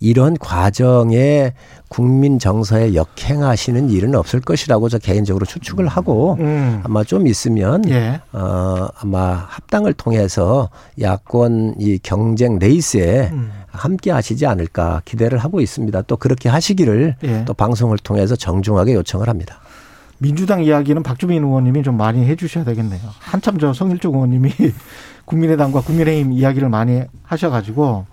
이런 0.00 0.36
과정에 0.36 1.52
국민 1.88 2.38
정서에 2.38 2.94
역행하시는 2.94 3.90
일은 3.90 4.14
없을 4.14 4.40
것이라고 4.40 4.88
저 4.88 4.98
개인적으로 4.98 5.46
추측을 5.46 5.86
하고 5.86 6.36
음. 6.40 6.80
아마 6.84 7.04
좀 7.04 7.26
있으면 7.26 7.88
예. 7.88 8.20
어 8.32 8.88
아마 8.98 9.34
합당을 9.48 9.94
통해서 9.94 10.68
야권 11.00 11.76
이 11.78 11.98
경쟁 12.02 12.58
레이스에 12.58 13.30
음. 13.32 13.52
함께 13.68 14.10
하시지 14.10 14.46
않을까 14.46 15.02
기대를 15.04 15.38
하고 15.38 15.60
있습니다. 15.60 16.02
또 16.02 16.16
그렇게 16.16 16.48
하시기를 16.48 17.16
예. 17.24 17.44
또 17.44 17.54
방송을 17.54 17.98
통해서 17.98 18.34
정중하게 18.36 18.94
요청을 18.94 19.28
합니다. 19.28 19.60
민주당 20.18 20.62
이야기는 20.62 21.02
박주민 21.02 21.44
의원님이 21.44 21.82
좀 21.82 21.96
많이 21.96 22.24
해주셔야 22.24 22.64
되겠네요. 22.64 23.00
한참 23.18 23.58
저 23.58 23.72
성일종 23.72 24.14
의원님이 24.14 24.50
국민의당과 25.26 25.82
국민의힘 25.82 26.32
이야기를 26.32 26.68
많이 26.68 27.02
하셔가지고 27.22 28.06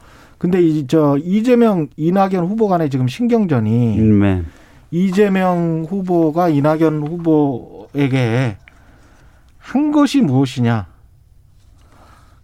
근데 0.44 0.62
이 0.62 0.86
저 0.88 1.18
이재명 1.24 1.88
이낙연 1.96 2.46
후보 2.46 2.68
간의 2.68 2.90
지금 2.90 3.08
신경전이 3.08 3.96
네. 3.98 4.44
이재명 4.92 5.86
후보가 5.88 6.50
이낙연 6.50 7.08
후보에게 7.08 8.58
한 9.58 9.92
것이 9.94 10.20
무엇이냐? 10.20 10.88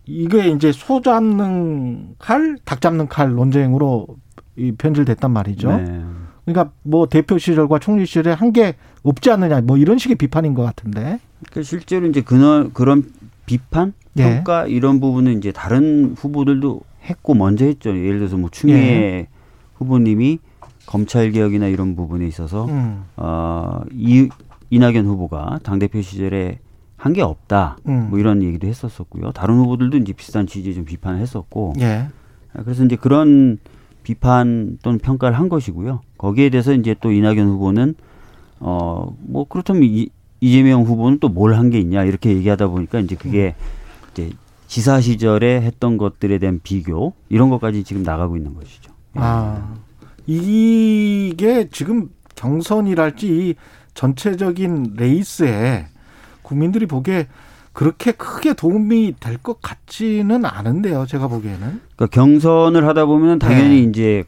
이게 0.06 0.48
이제 0.48 0.72
소 0.72 1.02
잡는 1.02 2.16
칼, 2.18 2.58
닭 2.64 2.80
잡는 2.80 3.10
칼 3.10 3.34
논쟁으로 3.34 4.08
이 4.56 4.72
변질됐단 4.72 5.30
말이죠. 5.32 5.70
네. 5.76 6.02
그러니까 6.46 6.72
뭐 6.84 7.06
대표 7.10 7.38
시절과 7.38 7.80
총리 7.80 8.06
시절에 8.06 8.32
한 8.32 8.54
게 8.54 8.76
없지 9.04 9.30
않느냐, 9.30 9.60
뭐 9.62 9.76
이런 9.78 9.98
식의 9.98 10.16
비판인 10.16 10.54
것 10.54 10.64
같은데. 10.64 11.20
그러니까 11.50 11.64
실제로 11.64 12.08
이제 12.08 12.22
그런 12.22 12.72
그런 12.72 13.04
비판, 13.46 13.92
예. 14.18 14.24
평가 14.24 14.68
이런 14.68 15.02
부분은 15.02 15.38
이제 15.38 15.52
다른 15.52 16.16
후보들도 16.18 16.82
했고 17.10 17.34
먼저 17.34 17.66
했죠. 17.66 17.90
예를 17.98 18.20
들어서 18.20 18.38
뭐 18.38 18.50
추미애 18.52 18.78
예. 18.78 19.28
후보님이 19.76 20.40
검찰 20.86 21.32
개혁이나 21.32 21.68
이런 21.68 21.96
부분에 21.96 22.28
있어서 22.28 22.66
음, 22.66 23.04
어, 23.18 23.82
이 23.92 24.30
이낙연 24.70 25.06
후보가 25.06 25.60
당 25.64 25.80
대표 25.80 26.02
시절에 26.02 26.60
한 26.98 27.14
게 27.14 27.22
없다. 27.22 27.78
음. 27.88 28.08
뭐 28.10 28.20
이런 28.20 28.44
얘기도 28.44 28.68
했었었고요. 28.68 29.32
다른 29.32 29.56
후보들도 29.60 29.98
이제 29.98 30.12
비슷한 30.14 30.48
취지의 30.48 30.76
좀 30.76 30.84
비판을 30.86 31.20
했었고. 31.22 31.74
예, 31.80 32.08
그래서 32.64 32.84
이제 32.84 32.96
그런 32.98 33.58
비판 34.04 34.78
또는 34.84 35.00
평가를 35.00 35.38
한 35.40 35.48
것이고요. 35.48 36.02
거기에 36.18 36.50
대해서 36.50 36.74
이제 36.74 36.96
또 37.00 37.12
이낙연 37.12 37.48
후보는 37.48 37.96
어 38.60 39.14
뭐 39.28 39.46
그렇다면 39.48 39.84
이, 39.84 40.10
이재명 40.42 40.84
후보는 40.84 41.20
또 41.20 41.30
뭘 41.30 41.54
한 41.58 41.70
게 41.70 41.80
있냐 41.80 42.04
이렇게 42.04 42.32
얘기하다 42.36 42.68
보니까 42.68 43.00
이제 43.00 43.16
그게 43.16 43.56
이제 44.12 44.32
지사 44.70 45.02
시절에 45.02 45.62
했던 45.62 45.98
것들에 45.98 46.38
대한 46.38 46.60
비교 46.64 47.14
이런 47.28 47.50
것까지 47.50 47.84
지금 47.84 48.04
나가고 48.04 48.38
있는 48.38 48.54
것이죠. 48.54 48.92
아 49.16 49.74
이게 50.28 51.68
지금 51.72 52.10
경선이랄지 52.36 53.28
이 53.28 53.56
전체적인 53.96 54.94
레이스에 54.96 55.88
국민들이 56.44 56.86
보기에 56.86 57.28
그렇게 57.74 58.12
크게 58.12 58.54
도움이 58.54 59.16
될 59.20 59.38
것 59.40 59.60
같지는 59.62 60.46
않은데요. 60.46 61.06
제가 61.08 61.28
보기에는. 61.28 61.82
그러니까 61.96 62.08
경선을 62.12 62.86
하다 62.88 63.06
보면 63.08 63.40
당연히 63.40 63.84
이제 63.84 64.24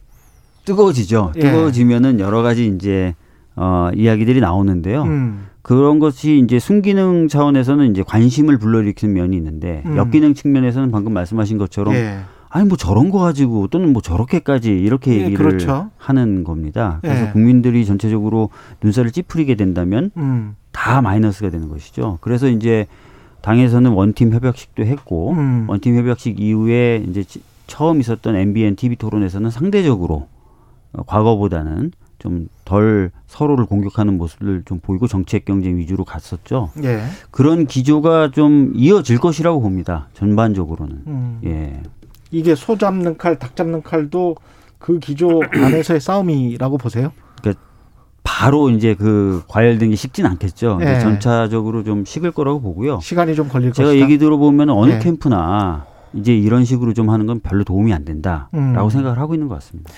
뜨거워지죠. 0.65 1.33
예. 1.35 1.39
뜨거워지면은 1.39 2.19
여러 2.19 2.41
가지 2.41 2.65
이제 2.67 3.13
어 3.55 3.89
이야기들이 3.93 4.39
나오는데요. 4.39 5.03
음, 5.03 5.47
그런 5.61 5.99
것이 5.99 6.39
이제 6.39 6.59
순기능 6.59 7.27
차원에서는 7.27 7.91
이제 7.91 8.03
관심을 8.03 8.57
불러일으키는 8.57 9.13
면이 9.13 9.35
있는데 9.37 9.83
음. 9.85 9.97
역기능 9.97 10.33
측면에서는 10.33 10.91
방금 10.91 11.13
말씀하신 11.13 11.57
것처럼 11.57 11.93
예, 11.93 12.19
아니 12.49 12.67
뭐 12.67 12.77
저런 12.77 13.09
거 13.11 13.19
가지고 13.19 13.67
또는 13.67 13.93
뭐 13.93 14.01
저렇게까지 14.01 14.71
이렇게 14.71 15.11
예, 15.19 15.25
얘기를 15.25 15.37
그렇죠. 15.37 15.89
하는 15.97 16.43
겁니다. 16.43 16.99
그래서 17.01 17.27
예. 17.27 17.31
국민들이 17.31 17.85
전체적으로 17.85 18.49
눈살을 18.83 19.11
찌푸리게 19.11 19.55
된다면 19.55 20.11
음, 20.17 20.55
다 20.71 21.01
마이너스가 21.01 21.49
되는 21.49 21.69
것이죠. 21.69 22.17
그래서 22.21 22.47
이제 22.47 22.87
당에서는 23.41 23.91
원팀 23.91 24.33
협약식도 24.33 24.83
했고 24.85 25.31
음. 25.33 25.65
원팀 25.69 25.95
협약식 25.95 26.39
이후에 26.39 27.03
이제 27.07 27.23
지- 27.23 27.41
처음 27.67 27.99
있었던 27.99 28.35
MBN 28.35 28.75
TV 28.75 28.97
토론에서는 28.97 29.49
상대적으로 29.49 30.27
어, 30.93 31.03
과거보다는 31.03 31.91
좀 32.21 32.47
덜 32.71 33.11
서로를 33.27 33.65
공격하는 33.65 34.17
모습을 34.17 34.63
좀 34.65 34.79
보이고 34.79 35.05
정책 35.05 35.43
경쟁 35.43 35.77
위주로 35.77 36.05
갔었죠. 36.05 36.69
예, 36.85 37.03
그런 37.29 37.67
기조가 37.67 38.31
좀 38.31 38.71
이어질 38.75 39.19
것이라고 39.19 39.59
봅니다. 39.59 40.07
전반적으로는. 40.13 41.01
음. 41.07 41.41
예. 41.43 41.83
이게 42.31 42.55
소 42.55 42.77
잡는 42.77 43.17
칼, 43.17 43.37
닭 43.37 43.57
잡는 43.57 43.81
칼도 43.83 44.37
그 44.79 44.99
기조 44.99 45.41
안에서의 45.51 45.99
싸움이라고 45.99 46.77
보세요. 46.77 47.11
바로 48.23 48.69
이제 48.69 48.93
그 48.93 49.43
과열된 49.47 49.89
게 49.89 49.95
식진 49.97 50.25
않겠죠. 50.25 50.79
예. 50.81 50.99
전차적으로 50.99 51.83
좀 51.83 52.05
식을 52.05 52.31
거라고 52.31 52.61
보고요. 52.61 52.99
시간이 53.01 53.35
좀 53.35 53.49
걸릴 53.49 53.73
제가 53.73 53.89
것이다. 53.89 54.01
얘기 54.01 54.17
들어보면 54.17 54.69
어느 54.69 54.93
예. 54.93 54.99
캠프나 54.99 55.85
이제 56.13 56.33
이런 56.33 56.65
식으로 56.65 56.93
좀 56.93 57.09
하는 57.09 57.25
건 57.25 57.39
별로 57.39 57.63
도움이 57.63 57.93
안 57.93 58.03
된다라고 58.03 58.49
음. 58.55 58.89
생각을 58.89 59.17
하고 59.19 59.33
있는 59.33 59.47
것 59.47 59.55
같습니다. 59.55 59.91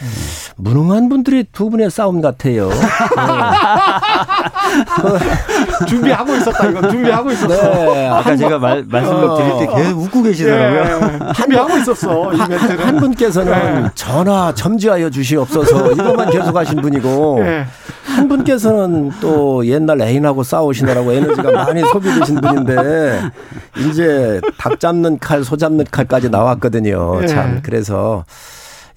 무능한 0.57 1.09
분들이 1.09 1.43
두 1.51 1.69
분의 1.69 1.89
싸움 1.89 2.21
같아요. 2.21 2.69
준비하고 5.87 6.35
있었다. 6.35 6.69
이거 6.69 6.87
준비하고 6.89 7.31
있었어. 7.31 7.93
네. 7.93 8.07
아까 8.07 8.35
제가 8.35 8.59
말, 8.59 8.83
말씀을 8.87 9.23
어. 9.23 9.37
드릴 9.37 9.67
때 9.67 9.75
계속 9.75 9.99
웃고 10.01 10.23
계시더라고요. 10.23 11.19
예, 11.29 11.33
준비하고 11.33 11.77
있었어. 11.77 12.33
이 12.33 12.37
멘트는. 12.37 12.79
한 12.79 12.97
분께서는 12.97 13.89
전화 13.95 14.53
점지하여 14.53 15.09
주시옵소서 15.09 15.91
이것만 15.93 16.29
계속 16.29 16.55
하신 16.55 16.81
분이고 16.81 17.39
예. 17.41 17.65
한 18.13 18.27
분께서는 18.27 19.11
또 19.19 19.65
옛날 19.65 20.01
애인하고 20.01 20.43
싸우시느라고 20.43 21.11
에너지가 21.11 21.51
많이 21.51 21.81
소비되신 21.81 22.35
분인데 22.41 23.21
이제 23.89 24.39
닭 24.57 24.79
잡는 24.79 25.19
칼, 25.19 25.43
소 25.43 25.57
잡는 25.57 25.85
칼까지 25.89 26.29
나왔거든요. 26.29 27.19
예. 27.23 27.27
참 27.27 27.61
그래서 27.63 28.23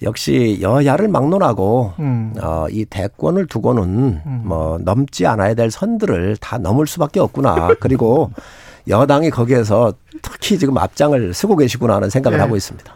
역시 0.03 0.59
여야를 0.61 1.07
막론하고 1.07 1.93
음. 1.99 2.33
어, 2.41 2.67
이 2.69 2.85
대권을 2.85 3.47
두고는 3.47 3.83
음. 3.83 4.41
뭐 4.45 4.77
넘지 4.83 5.25
않아야 5.25 5.55
될 5.55 5.71
선들을 5.71 6.37
다 6.39 6.59
넘을 6.59 6.85
수밖에 6.85 7.19
없구나. 7.19 7.69
그리고 7.79 8.31
여당이 8.87 9.31
거기에서 9.31 9.93
특히 10.21 10.59
지금 10.59 10.77
앞장을 10.77 11.33
쓰고 11.33 11.55
계시구나 11.55 11.95
하는 11.95 12.09
생각을 12.09 12.37
네. 12.37 12.43
하고 12.43 12.55
있습니다. 12.55 12.93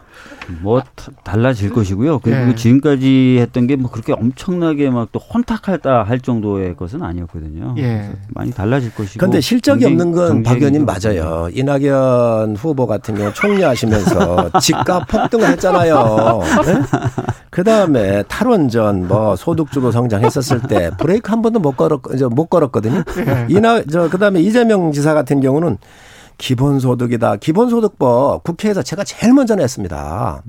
뭐 0.60 0.80
다- 0.96 1.12
달라질 1.24 1.70
것이고요. 1.72 2.18
그리고 2.18 2.50
예. 2.50 2.54
지금까지 2.54 3.38
했던 3.40 3.66
게 3.66 3.76
뭐 3.76 3.90
그렇게 3.90 4.12
엄청나게 4.12 4.90
막 4.90 5.08
또 5.12 5.18
혼탁하다 5.20 6.02
할 6.04 6.20
정도의 6.20 6.74
것은 6.76 7.02
아니었거든요. 7.02 7.74
예. 7.78 7.82
그래서 7.82 8.12
많이 8.28 8.50
달라질 8.52 8.92
것이고. 8.94 9.18
그런데 9.18 9.40
실적이 9.40 9.84
경쟁- 9.84 10.00
없는 10.00 10.12
건 10.12 10.42
박 10.42 10.56
의원님 10.58 10.84
좀 10.84 10.86
맞아요. 10.86 11.48
이낙연 11.52 12.56
후보 12.56 12.86
같은 12.86 13.14
경우 13.14 13.32
총리하시면서 13.32 14.50
집값 14.60 15.06
폭등을 15.08 15.46
했잖아요. 15.50 16.40
그 17.50 17.62
다음에 17.64 18.22
탈원전, 18.28 19.06
뭐 19.08 19.36
소득주도 19.36 19.90
성장했었을 19.92 20.62
때 20.62 20.90
브레이크 20.98 21.30
한 21.30 21.42
번도 21.42 21.60
못 21.60 21.76
걸었, 21.76 22.00
이제 22.14 22.24
못 22.26 22.46
걸었거든요. 22.46 23.02
이나 23.48 23.82
저 23.84 24.08
그 24.08 24.18
다음에 24.18 24.40
이재명 24.40 24.92
지사 24.92 25.14
같은 25.14 25.40
경우는 25.40 25.78
기본소득이다. 26.38 27.36
기본소득법 27.36 28.42
국회에서 28.44 28.82
제가 28.82 29.04
제일 29.04 29.32
먼저 29.32 29.54
냈습니다. 29.54 30.42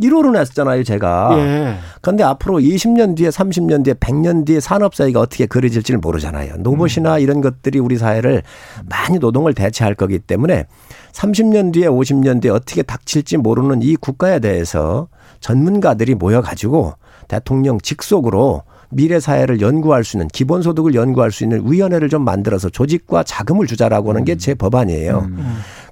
1호로 0.00 0.32
냈잖아요, 0.32 0.82
제가. 0.82 1.30
예. 1.38 1.76
그런데 2.00 2.24
앞으로 2.24 2.58
20년 2.58 3.16
뒤에 3.16 3.28
30년 3.28 3.84
뒤에 3.84 3.94
100년 3.94 4.46
뒤에 4.46 4.60
산업 4.60 4.94
사회가 4.94 5.20
어떻게 5.20 5.46
그려질지를 5.46 6.00
모르잖아요. 6.00 6.54
로봇이나 6.62 7.18
이런 7.18 7.40
것들이 7.40 7.78
우리 7.78 7.98
사회를 7.98 8.42
많이 8.88 9.18
노동을 9.18 9.52
대체할 9.52 9.94
거기 9.94 10.18
때문에 10.18 10.66
30년 11.12 11.72
뒤에 11.72 11.86
50년 11.86 12.40
뒤에 12.40 12.50
어떻게 12.50 12.82
닥칠지 12.82 13.36
모르는 13.36 13.82
이 13.82 13.96
국가에 13.96 14.38
대해서 14.38 15.08
전문가들이 15.40 16.14
모여 16.14 16.40
가지고 16.40 16.94
대통령 17.28 17.78
직속으로 17.78 18.62
미래 18.92 19.20
사회를 19.20 19.60
연구할 19.60 20.02
수 20.04 20.16
있는 20.16 20.28
기본소득을 20.28 20.94
연구할 20.94 21.30
수 21.30 21.44
있는 21.44 21.62
위원회를 21.70 22.08
좀 22.08 22.24
만들어서 22.24 22.68
조직과 22.68 23.22
자금을 23.22 23.66
주자라고 23.66 24.10
하는 24.10 24.24
게 24.24 24.36
제 24.36 24.54
법안이에요. 24.54 25.28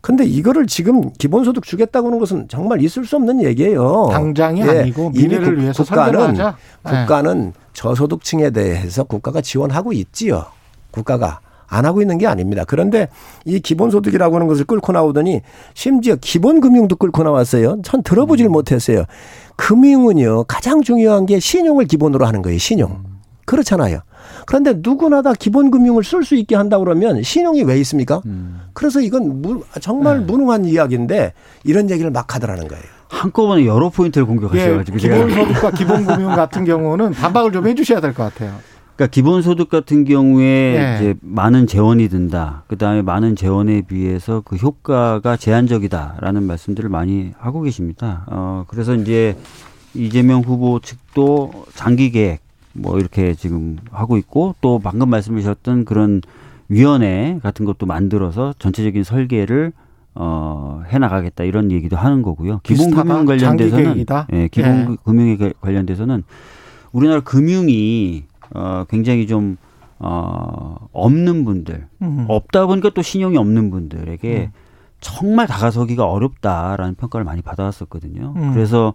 근데 0.00 0.24
이거를 0.24 0.66
지금 0.66 1.12
기본소득 1.12 1.64
주겠다고 1.64 2.06
하는 2.08 2.18
것은 2.18 2.48
정말 2.48 2.80
있을 2.82 3.04
수 3.04 3.16
없는 3.16 3.42
얘기예요. 3.44 4.08
당장이 4.10 4.60
예, 4.62 4.80
아니고 4.80 5.10
미래를 5.10 5.54
국- 5.56 5.60
위해서 5.62 5.84
국가는. 5.84 6.36
예. 6.38 6.52
국가는 6.84 7.52
저소득층에 7.72 8.50
대해서 8.50 9.04
국가가 9.04 9.40
지원하고 9.40 9.92
있지요. 9.92 10.46
국가가 10.90 11.40
안 11.68 11.84
하고 11.84 12.00
있는 12.00 12.18
게 12.18 12.26
아닙니다. 12.26 12.64
그런데 12.66 13.08
이 13.44 13.60
기본소득이라고 13.60 14.34
하는 14.36 14.46
것을 14.46 14.64
끌고 14.64 14.92
나오더니 14.92 15.42
심지어 15.74 16.16
기본금융도 16.16 16.96
끌고 16.96 17.22
나왔어요. 17.22 17.78
전 17.82 18.02
들어보질 18.02 18.48
못했어요. 18.48 19.04
금융은요 19.56 20.44
가장 20.44 20.82
중요한 20.82 21.26
게 21.26 21.38
신용을 21.40 21.84
기본으로 21.86 22.26
하는 22.26 22.42
거예요. 22.42 22.58
신용. 22.58 23.02
그렇잖아요. 23.44 24.00
그런데 24.46 24.74
누구나 24.76 25.22
다 25.22 25.32
기본 25.38 25.70
금융을 25.70 26.04
쓸 26.04 26.22
수 26.22 26.34
있게 26.36 26.54
한다 26.54 26.78
그러면 26.78 27.22
신용이 27.22 27.62
왜 27.62 27.78
있습니까? 27.80 28.20
그래서 28.74 29.00
이건 29.00 29.42
무- 29.42 29.64
정말 29.80 30.20
무능한 30.20 30.64
이야기인데 30.64 31.32
이런 31.64 31.90
얘기를 31.90 32.10
막 32.10 32.34
하더라는 32.34 32.68
거예요. 32.68 32.82
한꺼번에 33.08 33.64
여러 33.64 33.88
포인트를 33.88 34.26
공격하셔가지고 34.26 34.98
예, 34.98 35.00
기본소득과 35.24 35.70
기본금융 35.72 36.34
같은 36.36 36.64
경우는 36.66 37.12
반박을 37.12 37.52
좀 37.52 37.66
해주셔야 37.66 38.00
될 38.00 38.12
것 38.12 38.22
같아요. 38.24 38.52
그러니까 38.98 39.12
기본소득 39.12 39.68
같은 39.68 40.04
경우에 40.04 40.72
네. 40.76 40.96
이제 40.96 41.14
많은 41.20 41.68
재원이 41.68 42.08
든다. 42.08 42.64
그 42.66 42.76
다음에 42.76 43.00
많은 43.00 43.36
재원에 43.36 43.82
비해서 43.82 44.42
그 44.44 44.56
효과가 44.56 45.36
제한적이다라는 45.36 46.42
말씀들을 46.42 46.90
많이 46.90 47.30
하고 47.38 47.62
계십니다. 47.62 48.24
어 48.26 48.64
그래서 48.66 48.96
이제 48.96 49.36
이재명 49.94 50.40
후보 50.40 50.80
측도 50.80 51.66
장기 51.74 52.10
계획 52.10 52.40
뭐 52.72 52.98
이렇게 52.98 53.34
지금 53.34 53.76
하고 53.92 54.16
있고 54.16 54.56
또 54.60 54.80
방금 54.80 55.10
말씀하셨던 55.10 55.84
그런 55.84 56.20
위원회 56.68 57.38
같은 57.40 57.64
것도 57.64 57.86
만들어서 57.86 58.52
전체적인 58.58 59.04
설계를 59.04 59.72
어, 60.16 60.82
해 60.92 60.98
나가겠다 60.98 61.44
이런 61.44 61.70
얘기도 61.70 61.96
하는 61.96 62.22
거고요. 62.22 62.58
기본 62.64 62.90
금융 62.90 63.24
관련돼서는 63.24 64.04
예, 64.32 64.48
기본 64.48 64.90
네. 64.90 64.96
금융에 65.04 65.38
관련돼서는 65.60 66.24
우리나라 66.90 67.20
금융이 67.20 68.24
어, 68.54 68.84
굉장히 68.88 69.26
좀 69.26 69.56
어, 69.98 70.88
없는 70.92 71.44
분들 71.44 71.86
음. 72.02 72.24
없다 72.28 72.66
보니까 72.66 72.90
또 72.90 73.02
신용이 73.02 73.36
없는 73.36 73.70
분들에게 73.70 74.50
음. 74.54 74.58
정말 75.00 75.46
다가서기가 75.46 76.04
어렵다라는 76.06 76.94
평가를 76.94 77.24
많이 77.24 77.42
받아왔었거든요. 77.42 78.34
음. 78.36 78.52
그래서 78.52 78.94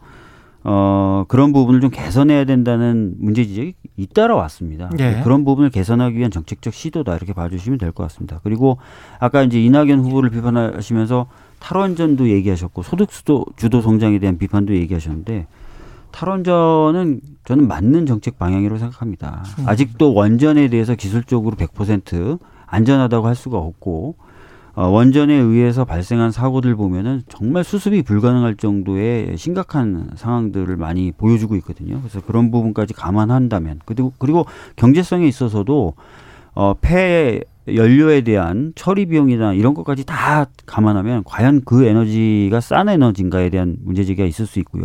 어, 0.66 1.26
그런 1.28 1.52
부분을 1.52 1.82
좀 1.82 1.90
개선해야 1.90 2.46
된다는 2.46 3.16
문제 3.20 3.44
지적이 3.44 3.74
잇따라 3.98 4.36
왔습니다. 4.36 4.90
예. 5.00 5.20
그런 5.24 5.44
부분을 5.44 5.70
개선하기 5.70 6.18
위한 6.18 6.32
정책적 6.32 6.74
시도다 6.74 7.16
이렇게 7.16 7.34
봐주시면 7.34 7.78
될 7.80 7.92
것 7.92 8.04
같습니다. 8.04 8.40
그리고 8.44 8.78
아까 9.20 9.44
이제 9.44 9.62
이낙연 9.62 10.00
후보를 10.00 10.30
비판하시면서 10.30 11.28
탈원전도 11.60 12.30
얘기하셨고 12.30 12.82
소득 12.82 13.10
주도 13.10 13.46
주도 13.58 13.82
성장에 13.82 14.20
대한 14.20 14.38
비판도 14.38 14.74
얘기하셨는데 14.76 15.48
탈원전은 16.14 17.20
저는 17.44 17.68
맞는 17.68 18.06
정책 18.06 18.40
방향이라고 18.40 18.80
생각합니다. 18.80 19.44
음. 19.60 19.68
아직도 19.68 20.14
원전에 20.14 20.70
대해서 20.70 20.96
기술적으로 20.96 21.58
100% 21.58 22.40
안전하다고 22.68 23.28
할 23.28 23.36
수가 23.36 23.58
없고 23.58 24.16
어, 24.76 24.88
원전에 24.88 25.34
의해서 25.34 25.86
발생한 25.86 26.32
사고들 26.32 26.76
보면은 26.76 27.22
정말 27.30 27.64
수습이 27.64 28.02
불가능할 28.04 28.56
정도의 28.56 29.38
심각한 29.38 30.10
상황들을 30.16 30.78
많이 30.78 31.12
보여주고 31.12 31.56
있거든요. 31.58 32.00
그래서 32.00 32.22
그런 32.22 32.50
부분까지 32.50 32.94
감안한다면 32.94 33.82
그리고 33.86 34.14
그리고 34.18 34.46
경제성에 34.76 35.28
있어서도 35.28 35.94
어, 36.56 36.76
폐 36.80 37.42
연료에 37.68 38.22
대한 38.22 38.74
처리 38.76 39.06
비용이나 39.06 39.54
이런 39.54 39.74
것까지 39.74 40.06
다 40.06 40.48
감안하면 40.66 41.24
과연 41.24 41.62
그 41.66 41.86
에너지가 41.86 42.60
싼 42.60 42.90
에너지인가에 42.90 43.50
대한 43.50 43.78
문제제기가 43.82 44.28
있을 44.28 44.46
수 44.46 44.60
있고요. 44.60 44.84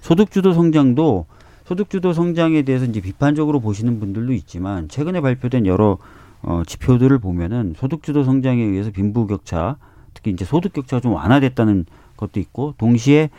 소득주도 0.00 0.52
성장도 0.52 1.26
소득주도 1.64 2.12
성장에 2.12 2.62
대해서 2.62 2.84
이제 2.84 3.00
비판적으로 3.00 3.60
보시는 3.60 3.98
분들도 3.98 4.32
있지만 4.32 4.88
최근에 4.88 5.20
발표된 5.20 5.66
여러 5.66 5.98
어, 6.42 6.62
지표들을 6.66 7.18
보면은 7.18 7.74
소득주도 7.76 8.24
성장에 8.24 8.62
의해서 8.62 8.90
빈부격차, 8.90 9.76
특히 10.12 10.32
이제 10.32 10.44
소득격차가 10.44 11.00
좀 11.00 11.12
완화됐다는 11.12 11.86
것도 12.16 12.40
있고, 12.40 12.74
동시에 12.78 13.30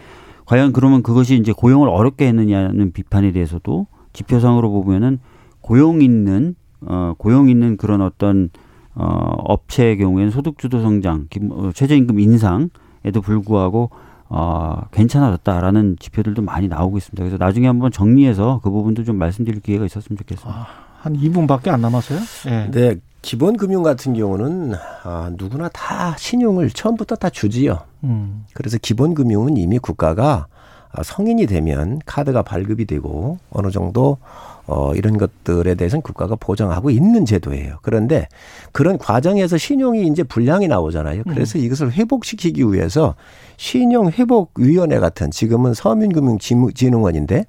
과연 0.46 0.74
그러면 0.74 1.04
그것이 1.04 1.36
이제 1.36 1.52
고용을 1.52 1.90
어렵게 1.90 2.28
했느냐는 2.28 2.92
비판에 2.92 3.32
대해서도 3.32 3.88
지표상으로 4.14 4.72
보면은 4.72 5.20
고용 5.62 6.02
있는 6.02 6.56
어 6.86 7.14
고용 7.18 7.50
있는 7.50 7.78
그런 7.78 8.02
어떤 8.02 8.50
어 8.96 9.06
업체의 9.06 9.98
경우에는 9.98 10.32
소득주도 10.32 10.82
성장, 10.82 11.28
어, 11.52 11.72
최저임금 11.74 12.20
인상에도 12.20 13.22
불구하고 13.22 13.90
어 14.30 14.82
괜찮아졌다라는 14.92 15.98
지표들도 16.00 16.42
많이 16.42 16.68
나오고 16.68 16.98
있습니다. 16.98 17.24
그래서 17.24 17.38
나중에 17.38 17.68
한번 17.68 17.92
정리해서 17.92 18.62
그 18.64 18.70
부분도 18.70 19.04
좀 19.04 19.18
말씀드릴 19.18 19.62
기회가 19.62 19.86
있었으면 19.86 20.18
좋겠습니다. 20.18 20.60
아. 20.60 20.94
한 21.04 21.18
2분밖에 21.18 21.68
안 21.68 21.82
남았어요? 21.82 22.20
네. 22.46 22.72
네. 22.72 22.96
기본 23.22 23.58
금융 23.58 23.84
같은 23.84 24.14
경우는 24.14 24.74
아, 25.04 25.32
누구나 25.36 25.68
다 25.68 26.16
신용을 26.18 26.70
처음부터 26.70 27.16
다 27.16 27.30
주지요. 27.30 27.80
음. 28.06 28.46
그래서 28.54 28.78
기본 28.82 29.14
금융은 29.14 29.58
이미 29.58 29.80
국가가 29.80 30.48
아, 30.94 31.04
성인이 31.04 31.46
되면 31.46 32.00
카드가 32.06 32.44
발급이 32.44 32.86
되고 32.86 33.38
어느 33.50 33.70
정도 33.70 34.18
어, 34.66 34.94
이런 34.96 35.18
것들에 35.18 35.76
대해서는 35.76 36.02
국가가 36.02 36.36
보장하고 36.36 36.90
있는 36.90 37.26
제도예요. 37.26 37.80
그런데 37.82 38.28
그런 38.72 38.98
과정에서 38.98 39.58
신용이 39.58 40.08
이제 40.08 40.24
불량이 40.24 40.68
나오잖아요. 40.68 41.24
그래서 41.30 41.60
음. 41.60 41.64
이것을 41.66 41.92
회복시키기 41.92 42.64
위해서 42.72 43.16
신용회복위원회 43.58 45.00
같은 45.00 45.32
지금은 45.32 45.74
서민금융진흥원인데 45.74 47.46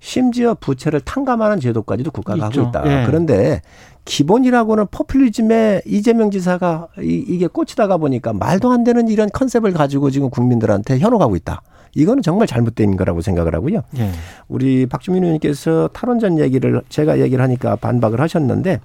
심지어 0.00 0.54
부채를 0.54 1.00
탕감하는 1.00 1.60
제도까지도 1.60 2.10
국가가 2.10 2.48
있죠. 2.48 2.60
하고 2.60 2.68
있다. 2.68 2.82
예. 3.02 3.06
그런데 3.06 3.62
기본이라고는 4.04 4.88
포퓰리즘에 4.90 5.82
이재명 5.86 6.30
지사가 6.30 6.88
이, 7.00 7.24
이게 7.26 7.46
꽂히다가 7.46 7.96
보니까 7.96 8.34
말도 8.34 8.70
안 8.70 8.84
되는 8.84 9.08
이런 9.08 9.30
컨셉을 9.30 9.72
가지고 9.72 10.10
지금 10.10 10.28
국민들한테 10.28 10.98
현혹하고 10.98 11.36
있다. 11.36 11.62
이거는 11.94 12.22
정말 12.22 12.46
잘못된 12.46 12.96
거라고 12.96 13.20
생각을 13.20 13.54
하고요. 13.54 13.82
예. 13.98 14.10
우리 14.48 14.86
박주민 14.86 15.22
의원님께서 15.22 15.88
탈원전 15.92 16.38
얘기를 16.38 16.82
제가 16.88 17.20
얘기를 17.20 17.42
하니까 17.42 17.76
반박을 17.76 18.20
하셨는데 18.20 18.80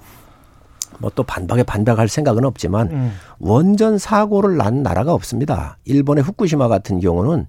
뭐또 0.99 1.23
반박에 1.23 1.63
반박할 1.63 2.07
생각은 2.07 2.45
없지만 2.45 2.89
음. 2.91 3.11
원전 3.39 3.97
사고를 3.97 4.57
난 4.57 4.83
나라가 4.83 5.13
없습니다. 5.13 5.77
일본의 5.85 6.23
후쿠시마 6.23 6.67
같은 6.67 6.99
경우는 6.99 7.47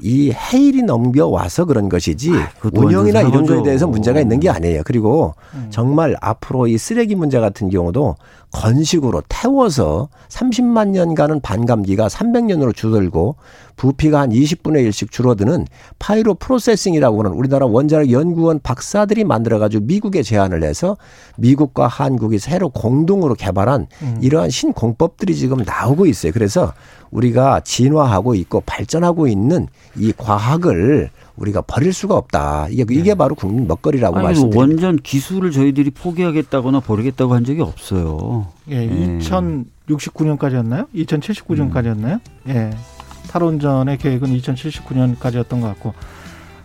이 0.00 0.32
해일이 0.32 0.82
넘겨와서 0.82 1.64
그런 1.64 1.88
것이지 1.88 2.30
아, 2.32 2.50
운영이나 2.72 3.22
이런 3.22 3.46
거에 3.46 3.62
대해서 3.62 3.86
문제가 3.86 4.20
있는 4.20 4.40
게 4.40 4.50
아니에요. 4.50 4.82
그리고 4.84 5.34
음. 5.54 5.68
정말 5.70 6.16
앞으로 6.20 6.66
이 6.66 6.76
쓰레기 6.76 7.14
문제 7.14 7.38
같은 7.38 7.70
경우도 7.70 8.16
건식으로 8.52 9.22
태워서 9.28 10.08
30만 10.28 10.88
년 10.88 11.12
가는 11.12 11.40
반감기가 11.40 12.08
300년으로 12.08 12.74
줄어들고 12.74 13.36
부피가 13.76 14.20
한 14.20 14.30
20분의 14.30 14.88
1씩 14.88 15.10
줄어드는 15.10 15.66
pyroprocessing이라고 15.98 17.24
하는 17.24 17.32
우리나라 17.32 17.66
원자력 17.66 18.12
연구원 18.12 18.60
박사들이 18.60 19.24
만들어가지고 19.24 19.84
미국에 19.86 20.22
제안을 20.22 20.62
해서 20.62 20.96
미국과 21.38 21.88
한국이 21.88 22.38
새로 22.38 22.68
공동으로 22.68 23.34
개발한 23.34 23.86
음. 24.02 24.18
이러한 24.20 24.50
신공법들이 24.50 25.34
지금 25.34 25.58
나오고 25.64 26.06
있어요. 26.06 26.32
그래서 26.32 26.72
우리가 27.10 27.60
진화하고 27.60 28.34
있고 28.34 28.62
발전하고 28.64 29.26
있는 29.28 29.66
이 29.96 30.12
과학을 30.16 31.10
우리가 31.36 31.62
버릴 31.62 31.92
수가 31.92 32.14
없다. 32.16 32.68
이게 32.70 32.84
이게 32.90 33.02
네. 33.10 33.14
바로 33.14 33.34
국민 33.34 33.66
먹거리라고 33.66 34.16
말씀드립니다. 34.20 34.58
원전 34.58 34.96
기술을 34.96 35.50
저희들이 35.50 35.90
포기하겠다거나 35.90 36.80
버리겠다고 36.80 37.34
한 37.34 37.44
적이 37.44 37.62
없어요. 37.62 38.48
예, 38.70 38.76
예. 38.82 39.18
2069년까지였나요? 39.18 40.86
2079년까지였나요? 40.94 42.20
예. 42.48 42.70
탈원전의 43.28 43.98
계획은 43.98 44.28
2079년까지였던 44.38 45.60
것 45.60 45.62
같고 45.68 45.94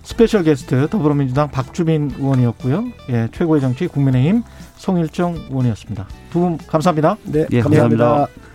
special 0.04 0.44
guest 0.44 0.88
더불어민주당 0.90 1.50
박주민 1.50 2.12
의원이었고요. 2.18 2.86
예, 3.10 3.28
최고의 3.34 3.62
정치 3.62 3.88
국민의힘 3.88 4.44
송일정 4.78 5.48
의원이었습니다. 5.50 6.08
두 6.32 6.40
분 6.40 6.58
감사합니다. 6.58 7.18
네, 7.24 7.46
예, 7.52 7.62
감사합니다. 7.62 8.06
감사합니다. 8.06 8.47